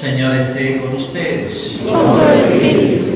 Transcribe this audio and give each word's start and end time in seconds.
Señor 0.00 0.34
esté 0.36 0.78
con 0.82 0.94
ustedes. 0.94 1.78
Con 1.82 2.18
tu 2.18 2.22
espíritu. 2.26 3.12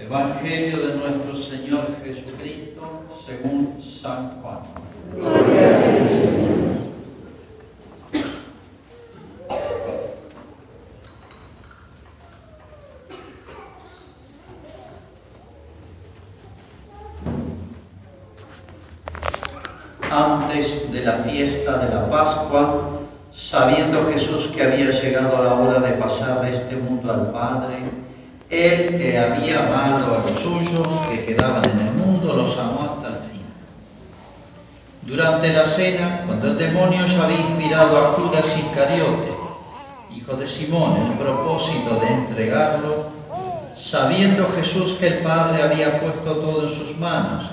Evangelio 0.00 0.78
de 0.78 0.96
nuestro 0.96 1.36
Señor 1.36 1.86
Jesucristo 2.04 3.04
según 3.24 3.78
San 3.80 4.42
Juan. 4.42 4.58
Gloria 5.14 5.68
a 5.68 5.84
ti, 5.84 6.08
Señor. 6.08 6.58
Antes 20.10 20.92
de 20.92 21.00
la 21.04 21.18
fiesta 21.18 21.78
de 21.78 21.94
la 21.94 22.10
Pascua, 22.10 22.98
sabiendo 23.50 24.10
Jesús 24.12 24.48
que 24.48 24.62
había 24.62 24.90
llegado 24.90 25.36
a 25.36 25.42
la 25.42 25.54
hora 25.54 25.80
de 25.80 25.92
pasar 25.92 26.42
de 26.42 26.54
este 26.54 26.76
mundo 26.76 27.10
al 27.10 27.27
Padre, 27.38 27.76
Él 28.50 28.98
que 28.98 29.16
había 29.16 29.60
amado 29.60 30.16
a 30.16 30.28
los 30.28 30.36
suyos 30.40 30.88
que 31.08 31.24
quedaban 31.24 31.62
en 31.70 31.86
el 31.86 31.94
mundo, 31.94 32.34
los 32.34 32.58
amó 32.58 32.96
hasta 32.96 33.08
el 33.08 33.30
fin. 33.30 33.42
Durante 35.02 35.52
la 35.52 35.64
cena, 35.64 36.22
cuando 36.26 36.48
el 36.48 36.58
demonio 36.58 37.06
ya 37.06 37.24
había 37.24 37.38
inspirado 37.38 37.96
a 37.96 38.08
Judas 38.14 38.56
Iscariote, 38.58 39.30
hijo 40.12 40.32
de 40.34 40.48
Simón, 40.48 40.96
el 40.96 41.12
propósito 41.16 42.00
de 42.00 42.08
entregarlo, 42.08 43.06
sabiendo 43.76 44.48
Jesús 44.56 44.94
que 44.94 45.06
el 45.06 45.18
Padre 45.18 45.62
había 45.62 46.00
puesto 46.00 46.38
todo 46.38 46.66
en 46.66 46.74
sus 46.74 46.98
manos 46.98 47.44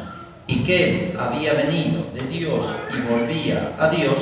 y 0.47 0.63
que 0.63 1.09
Él 1.11 1.20
había 1.20 1.53
venido 1.53 2.02
de 2.11 2.22
Dios 2.22 2.66
y 2.91 3.11
volvía 3.11 3.75
a 3.80 3.89
Dios, 3.89 4.16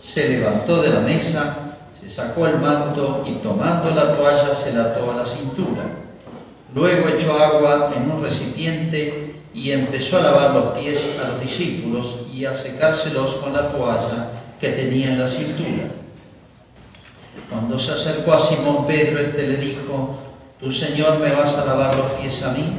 se 0.00 0.28
levantó 0.28 0.80
de 0.80 0.90
la 0.90 1.00
mesa, 1.00 1.65
se 2.06 2.14
sacó 2.14 2.46
el 2.46 2.58
manto 2.58 3.24
y 3.26 3.32
tomando 3.42 3.90
la 3.90 4.16
toalla 4.16 4.54
se 4.54 4.72
la 4.72 4.84
ató 4.84 5.10
a 5.10 5.16
la 5.16 5.26
cintura. 5.26 5.82
Luego 6.72 7.08
echó 7.08 7.36
agua 7.36 7.92
en 7.96 8.10
un 8.10 8.22
recipiente 8.22 9.34
y 9.52 9.72
empezó 9.72 10.18
a 10.18 10.22
lavar 10.22 10.54
los 10.54 10.78
pies 10.78 11.00
a 11.24 11.30
los 11.30 11.40
discípulos 11.40 12.18
y 12.32 12.44
a 12.44 12.54
secárselos 12.54 13.34
con 13.36 13.52
la 13.52 13.72
toalla 13.72 14.28
que 14.60 14.68
tenía 14.68 15.12
en 15.12 15.18
la 15.18 15.26
cintura. 15.26 15.88
Cuando 17.50 17.78
se 17.78 17.92
acercó 17.92 18.34
a 18.34 18.46
Simón 18.46 18.86
Pedro, 18.86 19.18
este 19.18 19.48
le 19.48 19.56
dijo, 19.56 20.18
¿Tu 20.60 20.70
Señor 20.70 21.18
me 21.18 21.32
vas 21.32 21.54
a 21.54 21.64
lavar 21.64 21.96
los 21.96 22.10
pies 22.12 22.42
a 22.42 22.52
mí? 22.52 22.72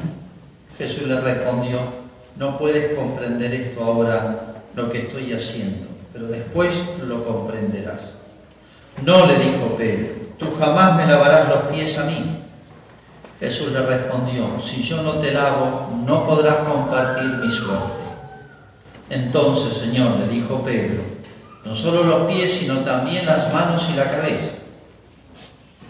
Jesús 0.78 1.04
le 1.04 1.20
respondió, 1.20 1.80
no 2.38 2.58
puedes 2.58 2.98
comprender 2.98 3.54
esto 3.54 3.84
ahora, 3.84 4.56
lo 4.76 4.90
que 4.90 5.00
estoy 5.00 5.34
haciendo, 5.34 5.88
pero 6.14 6.28
después 6.28 6.70
lo 7.08 7.24
comprenderás. 7.24 8.17
No, 9.04 9.26
le 9.26 9.38
dijo 9.38 9.76
Pedro, 9.78 10.14
tú 10.40 10.48
jamás 10.60 10.96
me 10.96 11.06
lavarás 11.06 11.50
los 11.50 11.60
pies 11.74 11.98
a 11.98 12.06
mí. 12.06 12.38
Jesús 13.40 13.72
le 13.72 13.82
respondió, 13.84 14.60
si 14.60 14.82
yo 14.82 15.04
no 15.04 15.14
te 15.14 15.32
lavo, 15.32 15.90
no 16.06 16.26
podrás 16.26 16.58
compartir 16.68 17.30
mi 17.38 17.52
suerte. 17.52 17.94
Entonces, 19.10 19.78
Señor, 19.78 20.18
le 20.18 20.28
dijo 20.28 20.64
Pedro, 20.64 21.04
no 21.64 21.76
solo 21.76 22.04
los 22.04 22.32
pies, 22.32 22.54
sino 22.60 22.80
también 22.80 23.26
las 23.26 23.54
manos 23.54 23.88
y 23.92 23.96
la 23.96 24.10
cabeza. 24.10 24.54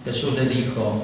Jesús 0.03 0.33
le 0.33 0.45
dijo, 0.45 1.03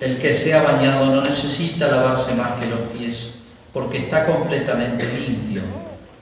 el 0.00 0.18
que 0.18 0.34
se 0.34 0.54
ha 0.54 0.62
bañado 0.62 1.06
no 1.06 1.22
necesita 1.22 1.88
lavarse 1.88 2.34
más 2.34 2.52
que 2.52 2.66
los 2.66 2.80
pies, 2.96 3.30
porque 3.72 3.98
está 3.98 4.26
completamente 4.26 5.06
limpio. 5.18 5.62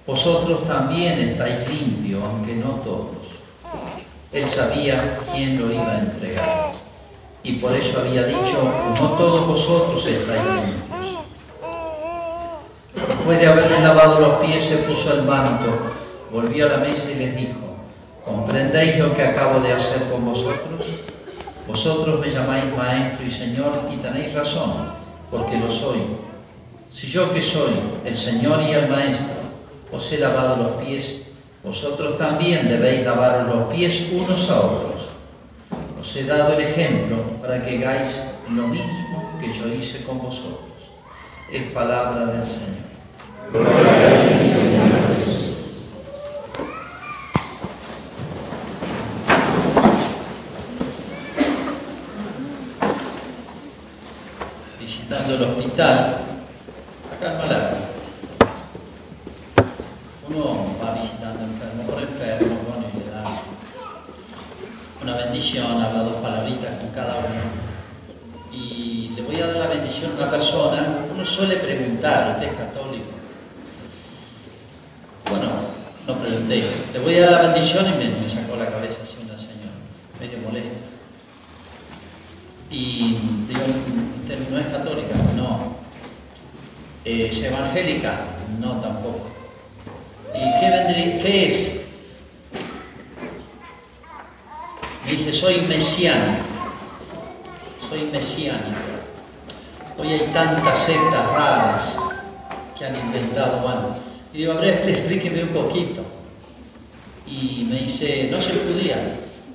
Vosotros 0.06 0.66
también 0.66 1.18
estáis 1.18 1.68
limpios, 1.68 2.22
aunque 2.22 2.54
no 2.54 2.70
todos. 2.84 3.27
Él 4.32 4.44
sabía 4.44 5.18
quién 5.32 5.60
lo 5.60 5.72
iba 5.72 5.90
a 5.90 5.98
entregar. 6.00 6.72
Y 7.42 7.52
por 7.54 7.72
eso 7.74 7.98
había 8.00 8.24
dicho, 8.24 8.72
no 9.00 9.08
todos 9.16 9.46
vosotros 9.46 10.06
estáis 10.06 10.44
limpios. 10.44 11.24
Después 12.94 13.40
de 13.40 13.46
haberle 13.46 13.80
lavado 13.80 14.20
los 14.20 14.46
pies, 14.46 14.64
se 14.64 14.76
puso 14.78 15.14
el 15.14 15.22
manto, 15.22 15.78
volvió 16.32 16.66
a 16.66 16.70
la 16.70 16.78
mesa 16.78 17.10
y 17.10 17.14
les 17.14 17.36
dijo, 17.36 17.76
¿comprendéis 18.24 18.98
lo 18.98 19.14
que 19.14 19.22
acabo 19.22 19.60
de 19.60 19.72
hacer 19.72 20.02
con 20.10 20.24
vosotros? 20.24 20.84
Vosotros 21.66 22.20
me 22.20 22.30
llamáis 22.30 22.64
maestro 22.76 23.26
y 23.26 23.30
señor 23.30 23.72
y 23.92 23.96
tenéis 23.98 24.34
razón, 24.34 24.90
porque 25.30 25.58
lo 25.58 25.70
soy. 25.70 26.00
Si 26.92 27.06
yo 27.06 27.32
que 27.32 27.42
soy 27.42 27.74
el 28.04 28.16
Señor 28.16 28.62
y 28.62 28.72
el 28.72 28.88
Maestro 28.88 29.36
os 29.92 30.10
he 30.10 30.18
lavado 30.18 30.56
los 30.56 30.84
pies, 30.84 31.18
vosotros 31.68 32.16
también 32.16 32.66
debéis 32.66 33.04
lavaros 33.04 33.46
los 33.54 33.74
pies 33.74 34.10
unos 34.10 34.48
a 34.48 34.60
otros. 34.60 35.08
Os 36.00 36.16
he 36.16 36.24
dado 36.24 36.54
el 36.54 36.60
ejemplo 36.64 37.16
para 37.42 37.62
que 37.62 37.76
hagáis 37.76 38.16
lo 38.50 38.66
mismo 38.68 39.36
que 39.38 39.52
yo 39.52 39.68
hice 39.68 40.02
con 40.04 40.18
vosotros. 40.18 40.62
Es 41.52 41.70
palabra 41.72 42.24
del 42.24 42.46
Señor. 42.46 42.88
Gloria 43.52 44.08
a 44.08 44.28
ti, 44.28 44.38
Señor 44.38 45.02
Jesús. 45.04 45.50
Visitando 54.80 55.34
el 55.34 55.42
hospital, 55.42 56.16
acá 57.12 57.32
en 57.32 57.38
Malawi, 57.38 57.76
uno 60.28 60.76
va 60.82 60.92
visitando 61.00 61.44
enfermo 61.44 61.82
por 61.84 62.02
enfermo, 62.02 62.56
bueno, 62.68 62.84
y 62.94 62.98
le 62.98 63.10
da 63.10 63.24
una 65.02 65.16
bendición, 65.24 65.80
habla 65.82 66.02
dos 66.02 66.16
palabritas 66.22 66.78
con 66.80 66.90
cada 66.90 67.16
uno. 67.16 67.42
Y 68.52 69.12
le 69.16 69.22
voy 69.22 69.36
a 69.40 69.46
dar 69.46 69.56
la 69.56 69.66
bendición 69.68 70.12
a 70.12 70.22
una 70.22 70.30
persona, 70.30 70.98
uno 71.14 71.24
suele 71.24 71.56
preguntar, 71.56 72.32
¿usted 72.36 72.52
es 72.52 72.58
católico? 72.58 73.06
Bueno, 75.30 75.48
no 76.06 76.14
pregunté, 76.14 76.64
le 76.92 76.98
voy 77.00 77.14
a 77.16 77.30
dar 77.30 77.44
la 77.44 77.52
bendición 77.52 77.86
y 77.86 77.90
me, 77.96 78.20
me 78.20 78.28
sacó 78.28 78.56
la 78.56 78.66
cabeza 78.66 78.98
así 79.02 79.16
una 79.24 79.36
señora, 79.38 79.76
medio 80.20 80.38
molesta. 80.44 80.76
Y 82.70 83.16
digo, 83.48 83.62
¿usted 84.22 84.38
no 84.50 84.58
es 84.58 84.66
católica? 84.66 85.14
No. 85.36 85.78
Eh, 87.04 87.07
¿Es 87.18 87.42
evangélica? 87.42 88.16
No, 88.60 88.80
tampoco. 88.80 89.26
¿Y 90.32 90.52
qué, 90.60 91.46
es? 91.46 91.80
Me 95.04 95.12
dice, 95.12 95.32
soy 95.32 95.62
mesiánica. 95.62 96.38
Soy 97.88 98.02
mesiánica. 98.12 98.68
Hoy 99.98 100.12
hay 100.12 100.30
tantas 100.32 100.78
sectas 100.78 101.32
raras 101.32 101.96
que 102.78 102.84
han 102.84 102.94
inventado, 102.94 103.62
bueno. 103.62 103.96
Y 104.32 104.38
digo, 104.38 104.52
a 104.52 104.64
explíqueme 104.64 105.42
un 105.42 105.48
poquito. 105.48 106.04
Y 107.26 107.66
me 107.68 107.80
dice, 107.80 108.28
no 108.30 108.40
soy 108.40 108.60
judía, 108.64 108.96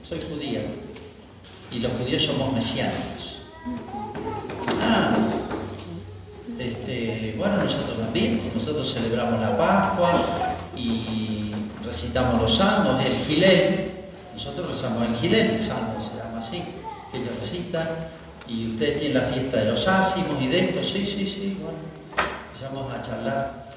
soy 0.04 0.20
judía. 0.30 0.62
Y 1.72 1.80
los 1.80 1.94
judíos 1.94 2.24
somos 2.24 2.52
mesiánicos. 2.52 3.13
También, 8.14 8.40
nosotros 8.54 8.94
celebramos 8.94 9.42
la 9.42 9.58
Pascua 9.58 10.12
y 10.78 11.50
recitamos 11.84 12.40
los 12.40 12.58
salmos, 12.58 13.04
el 13.04 13.16
Gilel, 13.16 13.92
nosotros 14.36 14.70
rezamos 14.70 15.08
el 15.08 15.16
Gilel, 15.16 15.50
el 15.50 15.60
salmo 15.60 15.96
se 15.98 16.24
llama 16.24 16.38
así, 16.38 16.64
que 17.12 17.18
ellos 17.18 17.32
recitan, 17.42 17.90
y 18.48 18.68
ustedes 18.68 19.00
tienen 19.00 19.18
la 19.18 19.28
fiesta 19.30 19.62
de 19.62 19.72
los 19.72 19.88
ácimos 19.88 20.40
y 20.40 20.48
de 20.48 20.60
esto, 20.60 20.84
sí, 20.84 21.04
sí, 21.08 21.26
sí, 21.26 21.58
bueno, 21.60 21.80
empezamos 22.54 22.94
a 22.94 23.02
charlar. 23.02 23.74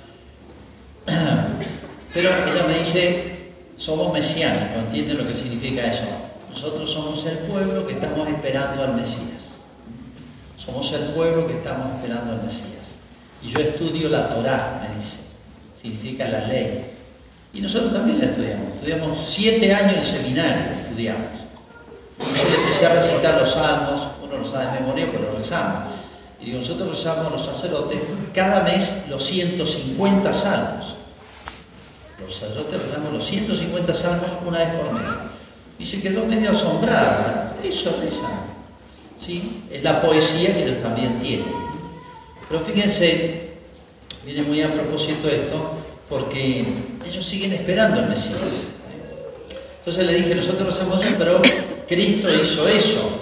Pero 2.13 2.29
ella 2.29 2.67
me 2.69 2.81
dice, 2.81 3.53
somos 3.77 4.13
mesiánicos, 4.13 4.85
¿entienden 4.85 5.17
lo 5.17 5.27
que 5.27 5.35
significa 5.35 5.87
eso? 5.87 6.05
Nosotros 6.51 6.91
somos 6.91 7.25
el 7.25 7.39
pueblo 7.39 7.87
que 7.87 7.95
estamos 7.95 8.29
esperando 8.29 8.83
al 8.83 8.97
Mesías. 8.97 9.63
Somos 10.59 10.93
el 10.93 11.05
pueblo 11.15 11.47
que 11.47 11.55
estamos 11.55 11.95
esperando 11.95 12.33
al 12.33 12.43
Mesías. 12.43 12.76
Y 13.47 13.51
yo 13.53 13.61
estudio 13.61 14.09
la 14.09 14.29
Torá, 14.29 14.83
me 14.83 14.97
dice. 14.97 15.19
Significa 15.81 16.27
la 16.29 16.41
ley. 16.49 16.85
Y 17.55 17.61
nosotros 17.61 17.93
también 17.93 18.19
la 18.19 18.25
estudiamos. 18.25 18.75
Estudiamos 18.75 19.19
siete 19.25 19.73
años 19.73 19.99
en 19.99 20.07
seminario, 20.07 20.65
estudiamos. 20.83 21.31
Y 22.19 22.25
yo 22.25 22.61
empecé 22.61 22.87
a 22.87 22.95
recitar 22.95 23.41
los 23.41 23.51
salmos, 23.51 24.09
uno 24.23 24.39
lo 24.39 24.51
sabe 24.51 24.67
de 24.67 24.81
memoria, 24.81 25.07
pero 25.07 25.31
lo 25.31 25.39
rezamos. 25.39 25.93
Y 26.41 26.47
digo, 26.47 26.59
nosotros 26.59 26.89
rezamos 26.89 27.33
los 27.33 27.47
sacerdotes 27.47 28.01
cada 28.35 28.65
mes 28.65 29.05
los 29.09 29.25
150 29.25 30.35
salmos. 30.35 30.87
Los 32.21 32.35
sacerdotes 32.35 32.83
rezamos 32.83 33.13
los 33.13 33.27
150 33.27 33.95
salmos 33.95 34.31
una 34.45 34.59
vez 34.59 34.69
por 34.75 34.93
mes. 34.93 35.11
Y 35.79 35.87
se 35.87 36.01
quedó 36.01 36.27
medio 36.27 36.51
asombrada. 36.51 37.55
Eso 37.63 37.97
rezan. 38.01 38.57
¿Sí? 39.21 39.63
Es 39.71 39.85
la 39.85 40.03
poesía 40.03 40.55
que 40.57 40.73
también 40.83 41.21
tienen. 41.21 41.66
Pero 42.49 42.61
fíjense, 42.65 43.51
viene 44.25 44.43
muy 44.43 44.63
a 44.63 44.73
propósito 44.73 45.29
esto, 45.29 45.75
porque 46.09 46.65
ellos 47.07 47.25
siguen 47.25 47.53
esperando 47.53 48.01
al 48.01 48.09
Mesías. 48.09 48.41
Entonces 49.79 50.07
le 50.07 50.15
dije, 50.15 50.35
nosotros 50.35 50.75
hacemos 50.75 51.05
eso, 51.05 51.15
pero 51.19 51.41
Cristo 51.89 52.29
hizo 52.33 52.69
eso. 52.69 53.21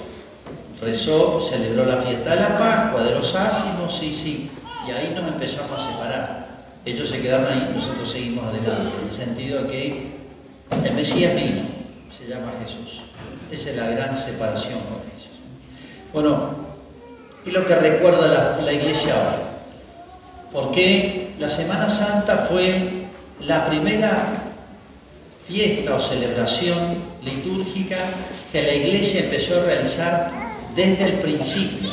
rezó, 0.80 1.40
celebró 1.40 1.84
la 1.86 1.96
fiesta 1.98 2.34
de 2.34 2.40
la 2.40 2.58
Pascua, 2.58 3.02
de 3.04 3.14
los 3.14 3.34
ácimos, 3.34 3.96
sí, 3.98 4.12
sí, 4.12 4.50
y 4.86 4.90
ahí 4.90 5.14
nos 5.14 5.28
empezamos 5.28 5.78
a 5.78 5.90
separar. 5.90 6.44
Ellos 6.84 7.08
se 7.08 7.20
quedaron 7.20 7.46
ahí, 7.46 7.72
nosotros 7.74 8.10
seguimos 8.10 8.44
adelante, 8.44 8.92
en 9.00 9.08
el 9.08 9.14
sentido 9.14 9.62
de 9.62 9.68
que 9.68 10.12
el 10.84 10.94
Mesías 10.94 11.34
vino, 11.34 11.62
se 12.12 12.26
llama 12.26 12.52
Jesús. 12.62 13.00
Esa 13.50 13.70
es 13.70 13.76
la 13.76 13.88
gran 13.88 14.16
separación 14.16 14.80
con 14.80 15.00
ellos. 15.00 15.30
Bueno, 16.12 16.73
y 17.44 17.50
lo 17.50 17.66
que 17.66 17.74
recuerda 17.74 18.26
la, 18.26 18.62
la 18.62 18.72
iglesia 18.72 19.14
ahora. 19.14 19.38
Porque 20.52 21.34
la 21.38 21.50
Semana 21.50 21.90
Santa 21.90 22.38
fue 22.38 23.06
la 23.40 23.66
primera 23.66 24.44
fiesta 25.46 25.96
o 25.96 26.00
celebración 26.00 26.96
litúrgica 27.22 27.96
que 28.52 28.62
la 28.62 28.74
iglesia 28.74 29.24
empezó 29.24 29.60
a 29.60 29.64
realizar 29.64 30.30
desde 30.74 31.04
el 31.04 31.12
principio, 31.14 31.90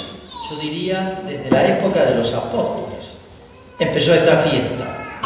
yo 0.50 0.56
diría 0.58 1.22
desde 1.26 1.50
la 1.50 1.68
época 1.68 2.06
de 2.06 2.16
los 2.16 2.34
apóstoles. 2.34 3.06
Empezó 3.80 4.14
esta 4.14 4.38
fiesta, 4.38 5.20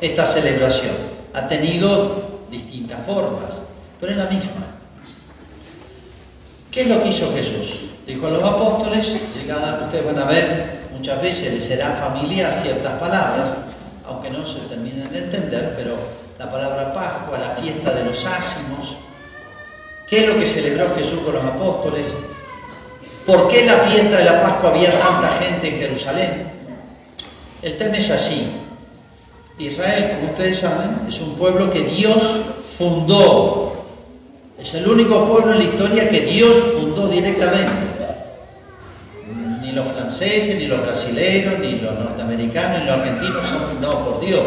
esta 0.00 0.26
celebración. 0.26 0.96
Ha 1.34 1.48
tenido 1.48 2.40
distintas 2.50 3.04
formas, 3.06 3.62
pero 4.00 4.12
es 4.12 4.18
la 4.18 4.26
misma. 4.26 4.66
¿Qué 6.70 6.82
es 6.82 6.88
lo 6.88 7.02
que 7.02 7.08
hizo 7.08 7.32
Jesús? 7.34 7.85
Dijo 8.06 8.28
a 8.28 8.30
los 8.30 8.42
apóstoles, 8.44 9.16
llegada, 9.34 9.82
ustedes 9.84 10.06
van 10.06 10.18
a 10.20 10.26
ver, 10.26 10.78
muchas 10.96 11.20
veces 11.20 11.52
les 11.52 11.64
será 11.64 11.90
familiar 11.90 12.54
ciertas 12.54 12.92
palabras, 13.00 13.48
aunque 14.06 14.30
no 14.30 14.46
se 14.46 14.60
terminen 14.60 15.10
de 15.12 15.18
entender, 15.18 15.74
pero 15.76 15.96
la 16.38 16.48
palabra 16.48 16.94
Pascua, 16.94 17.36
la 17.38 17.50
fiesta 17.60 17.92
de 17.94 18.04
los 18.04 18.24
ácimos, 18.24 18.94
¿qué 20.08 20.20
es 20.20 20.28
lo 20.28 20.38
que 20.38 20.46
celebró 20.46 20.94
Jesús 20.94 21.18
con 21.24 21.34
los 21.34 21.44
apóstoles? 21.44 22.06
¿Por 23.26 23.48
qué 23.48 23.66
la 23.66 23.78
fiesta 23.78 24.18
de 24.18 24.24
la 24.24 24.40
Pascua 24.40 24.70
había 24.70 24.90
tanta 24.90 25.28
gente 25.40 25.68
en 25.68 25.80
Jerusalén? 25.80 26.52
El 27.60 27.76
tema 27.76 27.96
es 27.96 28.08
así. 28.12 28.52
Israel, 29.58 30.12
como 30.14 30.30
ustedes 30.30 30.60
saben, 30.60 31.00
es 31.08 31.20
un 31.20 31.34
pueblo 31.34 31.70
que 31.70 31.82
Dios 31.82 32.22
fundó. 32.78 33.84
Es 34.60 34.74
el 34.74 34.86
único 34.86 35.26
pueblo 35.26 35.54
en 35.54 35.58
la 35.58 35.64
historia 35.64 36.08
que 36.08 36.20
Dios 36.20 36.56
fundó 36.78 37.08
directamente 37.08 37.85
los 39.76 39.86
franceses, 39.88 40.58
ni 40.58 40.66
los 40.66 40.80
brasileños, 40.82 41.58
ni 41.60 41.78
los 41.78 41.92
norteamericanos, 41.92 42.80
ni 42.80 42.86
los 42.86 42.98
argentinos 42.98 43.46
son 43.46 43.60
fundados 43.66 44.08
por 44.08 44.20
Dios, 44.20 44.42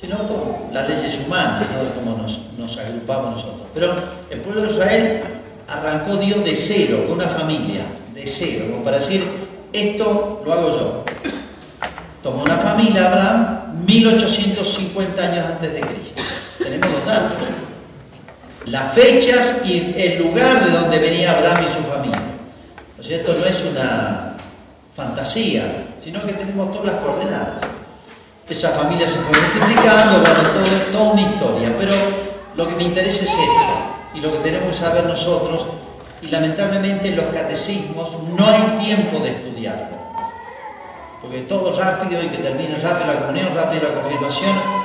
sino 0.00 0.16
por 0.28 0.72
las 0.72 0.88
leyes 0.88 1.18
humanas, 1.26 1.64
¿no? 1.72 1.94
como 2.00 2.22
nos, 2.22 2.40
nos 2.56 2.78
agrupamos 2.78 3.36
nosotros. 3.36 3.68
Pero 3.74 3.94
el 4.30 4.40
pueblo 4.40 4.62
de 4.62 4.70
Israel 4.70 5.20
arrancó 5.68 6.16
Dios 6.16 6.44
de 6.44 6.54
cero, 6.54 7.04
con 7.08 7.16
una 7.16 7.28
familia, 7.28 7.86
de 8.14 8.26
cero, 8.26 8.66
como 8.70 8.84
para 8.84 8.98
decir, 8.98 9.22
esto 9.72 10.42
lo 10.44 10.52
hago 10.52 10.70
yo. 10.70 11.04
Tomó 12.22 12.44
una 12.44 12.56
familia, 12.58 13.06
Abraham, 13.06 13.84
1850 13.84 15.22
años 15.22 15.46
antes 15.46 15.72
de 15.74 15.80
Cristo. 15.80 16.22
Tenemos 16.58 16.90
los 16.90 17.04
datos. 17.04 17.36
Las 18.66 18.94
fechas 18.94 19.56
y 19.64 19.92
el 19.96 20.18
lugar 20.18 20.64
de 20.64 20.70
donde 20.70 20.98
venía 20.98 21.32
Abraham 21.32 21.64
y 21.68 21.76
su 21.76 21.83
sea, 23.04 23.18
esto 23.18 23.34
no 23.38 23.44
es 23.44 23.62
una 23.70 24.36
fantasía, 24.96 25.86
sino 25.98 26.24
que 26.24 26.32
tenemos 26.32 26.72
todas 26.72 26.86
las 26.86 27.02
coordenadas. 27.02 27.54
Esa 28.48 28.70
familia 28.70 29.06
se 29.06 29.18
fue 29.18 29.38
multiplicando, 29.40 30.20
bueno, 30.20 30.40
todo, 30.50 30.92
toda 30.92 31.12
una 31.12 31.22
historia, 31.22 31.74
pero 31.78 31.94
lo 32.56 32.68
que 32.68 32.74
me 32.76 32.84
interesa 32.84 33.24
es 33.24 33.30
esto, 33.30 33.74
y 34.14 34.20
lo 34.20 34.32
que 34.32 34.38
tenemos 34.38 34.68
que 34.68 34.74
saber 34.74 35.04
nosotros, 35.06 35.66
y 36.22 36.28
lamentablemente 36.28 37.08
en 37.08 37.16
los 37.16 37.26
catecismos 37.26 38.10
no 38.36 38.46
hay 38.46 38.84
tiempo 38.84 39.18
de 39.18 39.30
estudiarlo, 39.30 39.96
porque 41.20 41.40
todo 41.40 41.78
rápido 41.78 42.22
y 42.22 42.28
que 42.28 42.38
termine 42.38 42.76
rápido 42.76 43.12
la 43.12 43.20
comunión, 43.20 43.54
rápido 43.54 43.88
la 43.88 44.00
confirmación, 44.00 44.84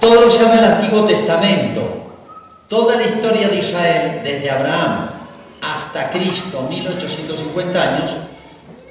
todo 0.00 0.14
lo 0.14 0.24
que 0.26 0.30
se 0.30 0.42
llama 0.42 0.54
el 0.54 0.64
Antiguo 0.64 1.04
Testamento, 1.04 1.80
toda 2.68 2.96
la 2.96 3.02
historia 3.02 3.48
de 3.48 3.56
Israel, 3.56 4.20
desde 4.22 4.50
Abraham, 4.50 5.08
hasta 5.60 6.10
Cristo, 6.10 6.66
1850 6.68 7.82
años, 7.82 8.16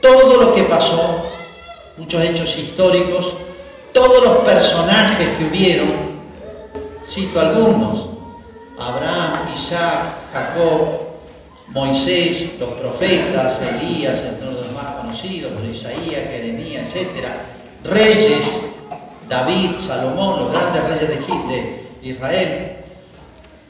todo 0.02 0.38
lo 0.38 0.56
que 0.56 0.64
pasó, 0.64 1.26
muchos 1.98 2.24
hechos 2.24 2.58
históricos, 2.58 3.34
todos 3.94 4.24
los 4.24 4.38
personajes 4.40 5.30
que 5.38 5.46
hubieron, 5.46 5.88
cito 7.06 7.40
algunos, 7.40 8.08
Abraham, 8.78 9.34
Isaac, 9.56 10.14
Jacob, 10.34 11.08
Moisés, 11.70 12.60
los 12.60 12.70
profetas, 12.70 13.60
Elías, 13.62 14.24
entre 14.24 14.46
los 14.46 14.72
más 14.74 14.96
conocidos, 15.02 15.52
pero 15.56 15.72
Isaías, 15.72 16.30
Jeremías, 16.30 16.84
etc. 16.96 17.28
Reyes, 17.84 18.48
David, 19.28 19.76
Salomón, 19.76 20.40
los 20.40 20.52
grandes 20.52 20.84
reyes 20.84 21.48
de, 21.50 21.88
Israel, 22.04 22.77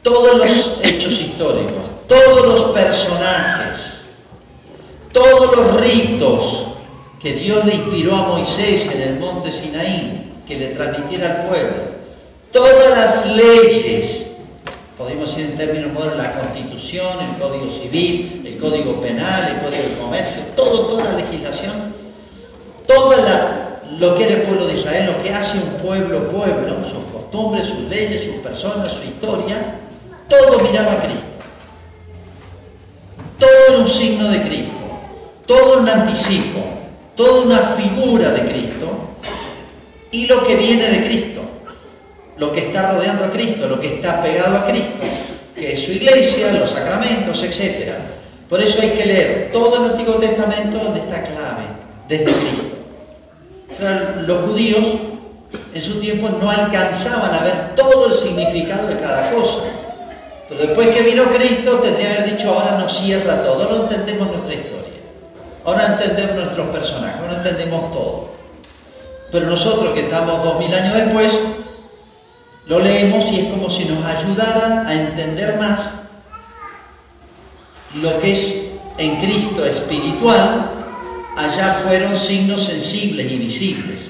todos 0.01 0.37
los 0.37 0.79
hechos 0.83 1.19
históricos, 1.19 1.83
todos 2.07 2.45
los 2.45 2.61
personajes, 2.71 3.77
todos 5.11 5.57
los 5.57 5.81
ritos 5.81 6.67
que 7.19 7.33
Dios 7.33 7.65
le 7.65 7.75
inspiró 7.75 8.15
a 8.15 8.27
Moisés 8.27 8.89
en 8.93 9.01
el 9.01 9.19
monte 9.19 9.51
Sinaí, 9.51 10.31
que 10.47 10.57
le 10.57 10.67
transmitiera 10.67 11.41
al 11.41 11.47
pueblo, 11.47 11.83
todas 12.51 12.97
las 12.97 13.35
leyes, 13.35 14.27
podemos 14.97 15.29
decir 15.29 15.51
en 15.51 15.57
términos 15.57 15.93
modernos, 15.93 16.17
la 16.17 16.33
constitución, 16.33 17.17
el 17.19 17.41
código 17.41 17.69
civil, 17.81 18.43
el 18.45 18.57
código 18.57 19.01
penal, 19.01 19.55
el 19.55 19.61
código 19.61 19.83
de 19.89 19.97
comercio, 19.99 20.41
todo, 20.55 20.87
toda 20.87 21.03
la 21.03 21.13
legislación, 21.13 21.93
todo 22.87 23.15
lo 23.99 24.15
que 24.15 24.23
era 24.23 24.33
el 24.33 24.41
pueblo 24.43 24.67
de 24.67 24.79
Israel, 24.79 25.11
lo 25.13 25.23
que 25.23 25.33
hace 25.33 25.57
un 25.57 25.85
pueblo 25.85 26.31
pueblo, 26.31 26.83
sus 26.83 27.03
costumbres, 27.11 27.67
sus 27.67 27.79
leyes, 27.89 28.25
sus 28.25 28.35
personas, 28.35 28.91
su 28.93 29.03
historia, 29.03 29.79
todo 30.27 30.59
miraba 30.59 30.93
a 30.93 31.01
Cristo. 31.01 31.25
Todo 33.39 33.81
un 33.81 33.87
signo 33.87 34.29
de 34.29 34.41
Cristo, 34.41 34.71
todo 35.45 35.79
un 35.79 35.87
anticipo, 35.89 36.59
toda 37.15 37.43
una 37.43 37.59
figura 37.59 38.31
de 38.31 38.41
Cristo 38.41 39.15
y 40.11 40.25
lo 40.25 40.43
que 40.43 40.55
viene 40.55 40.89
de 40.89 41.03
Cristo, 41.03 41.41
lo 42.37 42.51
que 42.51 42.67
está 42.67 42.93
rodeando 42.93 43.25
a 43.25 43.31
Cristo, 43.31 43.67
lo 43.67 43.79
que 43.79 43.95
está 43.95 44.21
pegado 44.23 44.57
a 44.57 44.65
Cristo, 44.65 45.03
que 45.55 45.73
es 45.73 45.83
su 45.83 45.91
iglesia, 45.91 46.51
los 46.51 46.71
sacramentos, 46.71 47.43
etc. 47.43 47.93
Por 48.49 48.61
eso 48.61 48.81
hay 48.81 48.91
que 48.91 49.05
leer 49.05 49.49
todo 49.51 49.85
el 49.85 49.91
Antiguo 49.91 50.15
Testamento 50.15 50.79
donde 50.79 51.01
está 51.01 51.23
clave, 51.23 51.63
desde 52.07 52.25
Cristo. 52.25 52.77
los 54.25 54.49
judíos 54.49 54.85
en 55.73 55.81
su 55.81 55.99
tiempo 55.99 56.29
no 56.41 56.49
alcanzaban 56.49 57.33
a 57.33 57.43
ver 57.43 57.75
todo 57.75 58.07
el 58.07 58.13
significado 58.13 58.87
de 58.87 58.97
cada 58.99 59.29
cosa. 59.31 59.59
Pero 60.49 60.61
después 60.61 60.87
que 60.89 61.01
vino 61.01 61.23
Cristo, 61.25 61.79
tendría 61.79 62.09
que 62.09 62.17
haber 62.19 62.37
dicho, 62.37 62.53
ahora 62.53 62.77
nos 62.77 62.97
cierra 62.97 63.43
todo, 63.43 63.63
ahora 63.63 63.83
entendemos 63.83 64.27
nuestra 64.27 64.53
historia, 64.53 65.01
ahora 65.65 65.87
entendemos 65.87 66.35
nuestros 66.35 66.67
personajes, 66.67 67.21
ahora 67.21 67.37
entendemos 67.37 67.93
todo. 67.93 68.29
Pero 69.31 69.47
nosotros 69.47 69.93
que 69.93 70.01
estamos 70.01 70.43
dos 70.43 70.59
mil 70.59 70.73
años 70.73 70.93
después, 70.93 71.37
lo 72.67 72.79
leemos 72.79 73.25
y 73.31 73.41
es 73.41 73.45
como 73.47 73.69
si 73.69 73.85
nos 73.85 74.05
ayudara 74.05 74.87
a 74.87 74.93
entender 74.93 75.57
más 75.57 75.93
lo 77.95 78.19
que 78.19 78.33
es 78.33 78.71
en 78.97 79.15
Cristo 79.17 79.65
espiritual, 79.65 80.71
allá 81.35 81.73
fueron 81.73 82.17
signos 82.17 82.63
sensibles 82.63 83.31
y 83.31 83.37
visibles. 83.37 84.09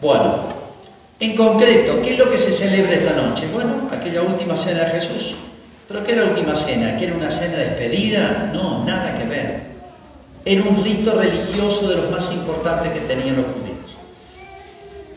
Bueno, 0.00 0.59
en 1.20 1.36
concreto, 1.36 2.00
¿qué 2.00 2.14
es 2.14 2.18
lo 2.18 2.30
que 2.30 2.38
se 2.38 2.50
celebra 2.50 2.92
esta 2.92 3.14
noche? 3.20 3.46
Bueno, 3.52 3.88
aquella 3.92 4.22
última 4.22 4.56
cena 4.56 4.84
de 4.84 5.00
Jesús. 5.00 5.34
¿Pero 5.86 6.02
qué 6.02 6.12
era 6.12 6.22
la 6.22 6.30
última 6.30 6.56
cena? 6.56 6.96
¿Que 6.96 7.06
era 7.06 7.14
una 7.14 7.30
cena 7.30 7.58
despedida? 7.58 8.50
No, 8.54 8.84
nada 8.84 9.18
que 9.18 9.26
ver. 9.26 9.60
Era 10.46 10.62
un 10.62 10.82
rito 10.82 11.12
religioso 11.12 11.90
de 11.90 11.96
los 11.96 12.10
más 12.10 12.32
importantes 12.32 12.92
que 12.92 13.00
tenían 13.00 13.36
los 13.36 13.46
judíos. 13.46 13.76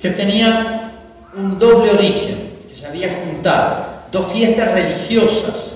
Que 0.01 0.09
tenía 0.09 0.91
un 1.37 1.57
doble 1.57 1.91
origen, 1.91 2.51
que 2.67 2.75
se 2.75 2.85
había 2.85 3.07
juntado. 3.23 3.85
Dos 4.11 4.29
fiestas 4.33 4.73
religiosas 4.73 5.75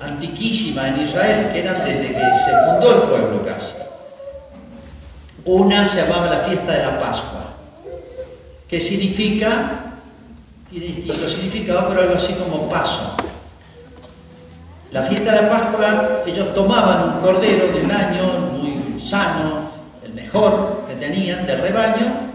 antiquísimas 0.00 0.88
en 0.88 1.06
Israel, 1.06 1.48
que 1.52 1.60
eran 1.60 1.84
desde 1.84 2.08
que 2.08 2.18
se 2.18 2.50
fundó 2.66 2.94
el 2.96 3.08
pueblo 3.08 3.46
casi. 3.46 3.74
Una 5.44 5.86
se 5.86 6.02
llamaba 6.02 6.26
la 6.26 6.40
fiesta 6.40 6.72
de 6.72 6.82
la 6.82 6.98
Pascua 6.98 7.47
que 8.68 8.80
significa, 8.80 9.94
tiene 10.70 10.86
distinto 10.86 11.28
significado, 11.28 11.88
pero 11.88 12.02
algo 12.02 12.14
así 12.14 12.34
como 12.34 12.68
paso. 12.68 13.16
La 14.92 15.02
fiesta 15.04 15.32
de 15.32 15.42
la 15.42 15.48
Pascua, 15.48 16.22
ellos 16.26 16.54
tomaban 16.54 17.16
un 17.16 17.20
cordero 17.20 17.72
de 17.72 17.84
un 17.84 17.90
año 17.90 18.22
muy 18.52 19.02
sano, 19.02 19.70
el 20.02 20.12
mejor 20.14 20.84
que 20.86 20.94
tenían 20.94 21.46
del 21.46 21.60
rebaño, 21.60 22.28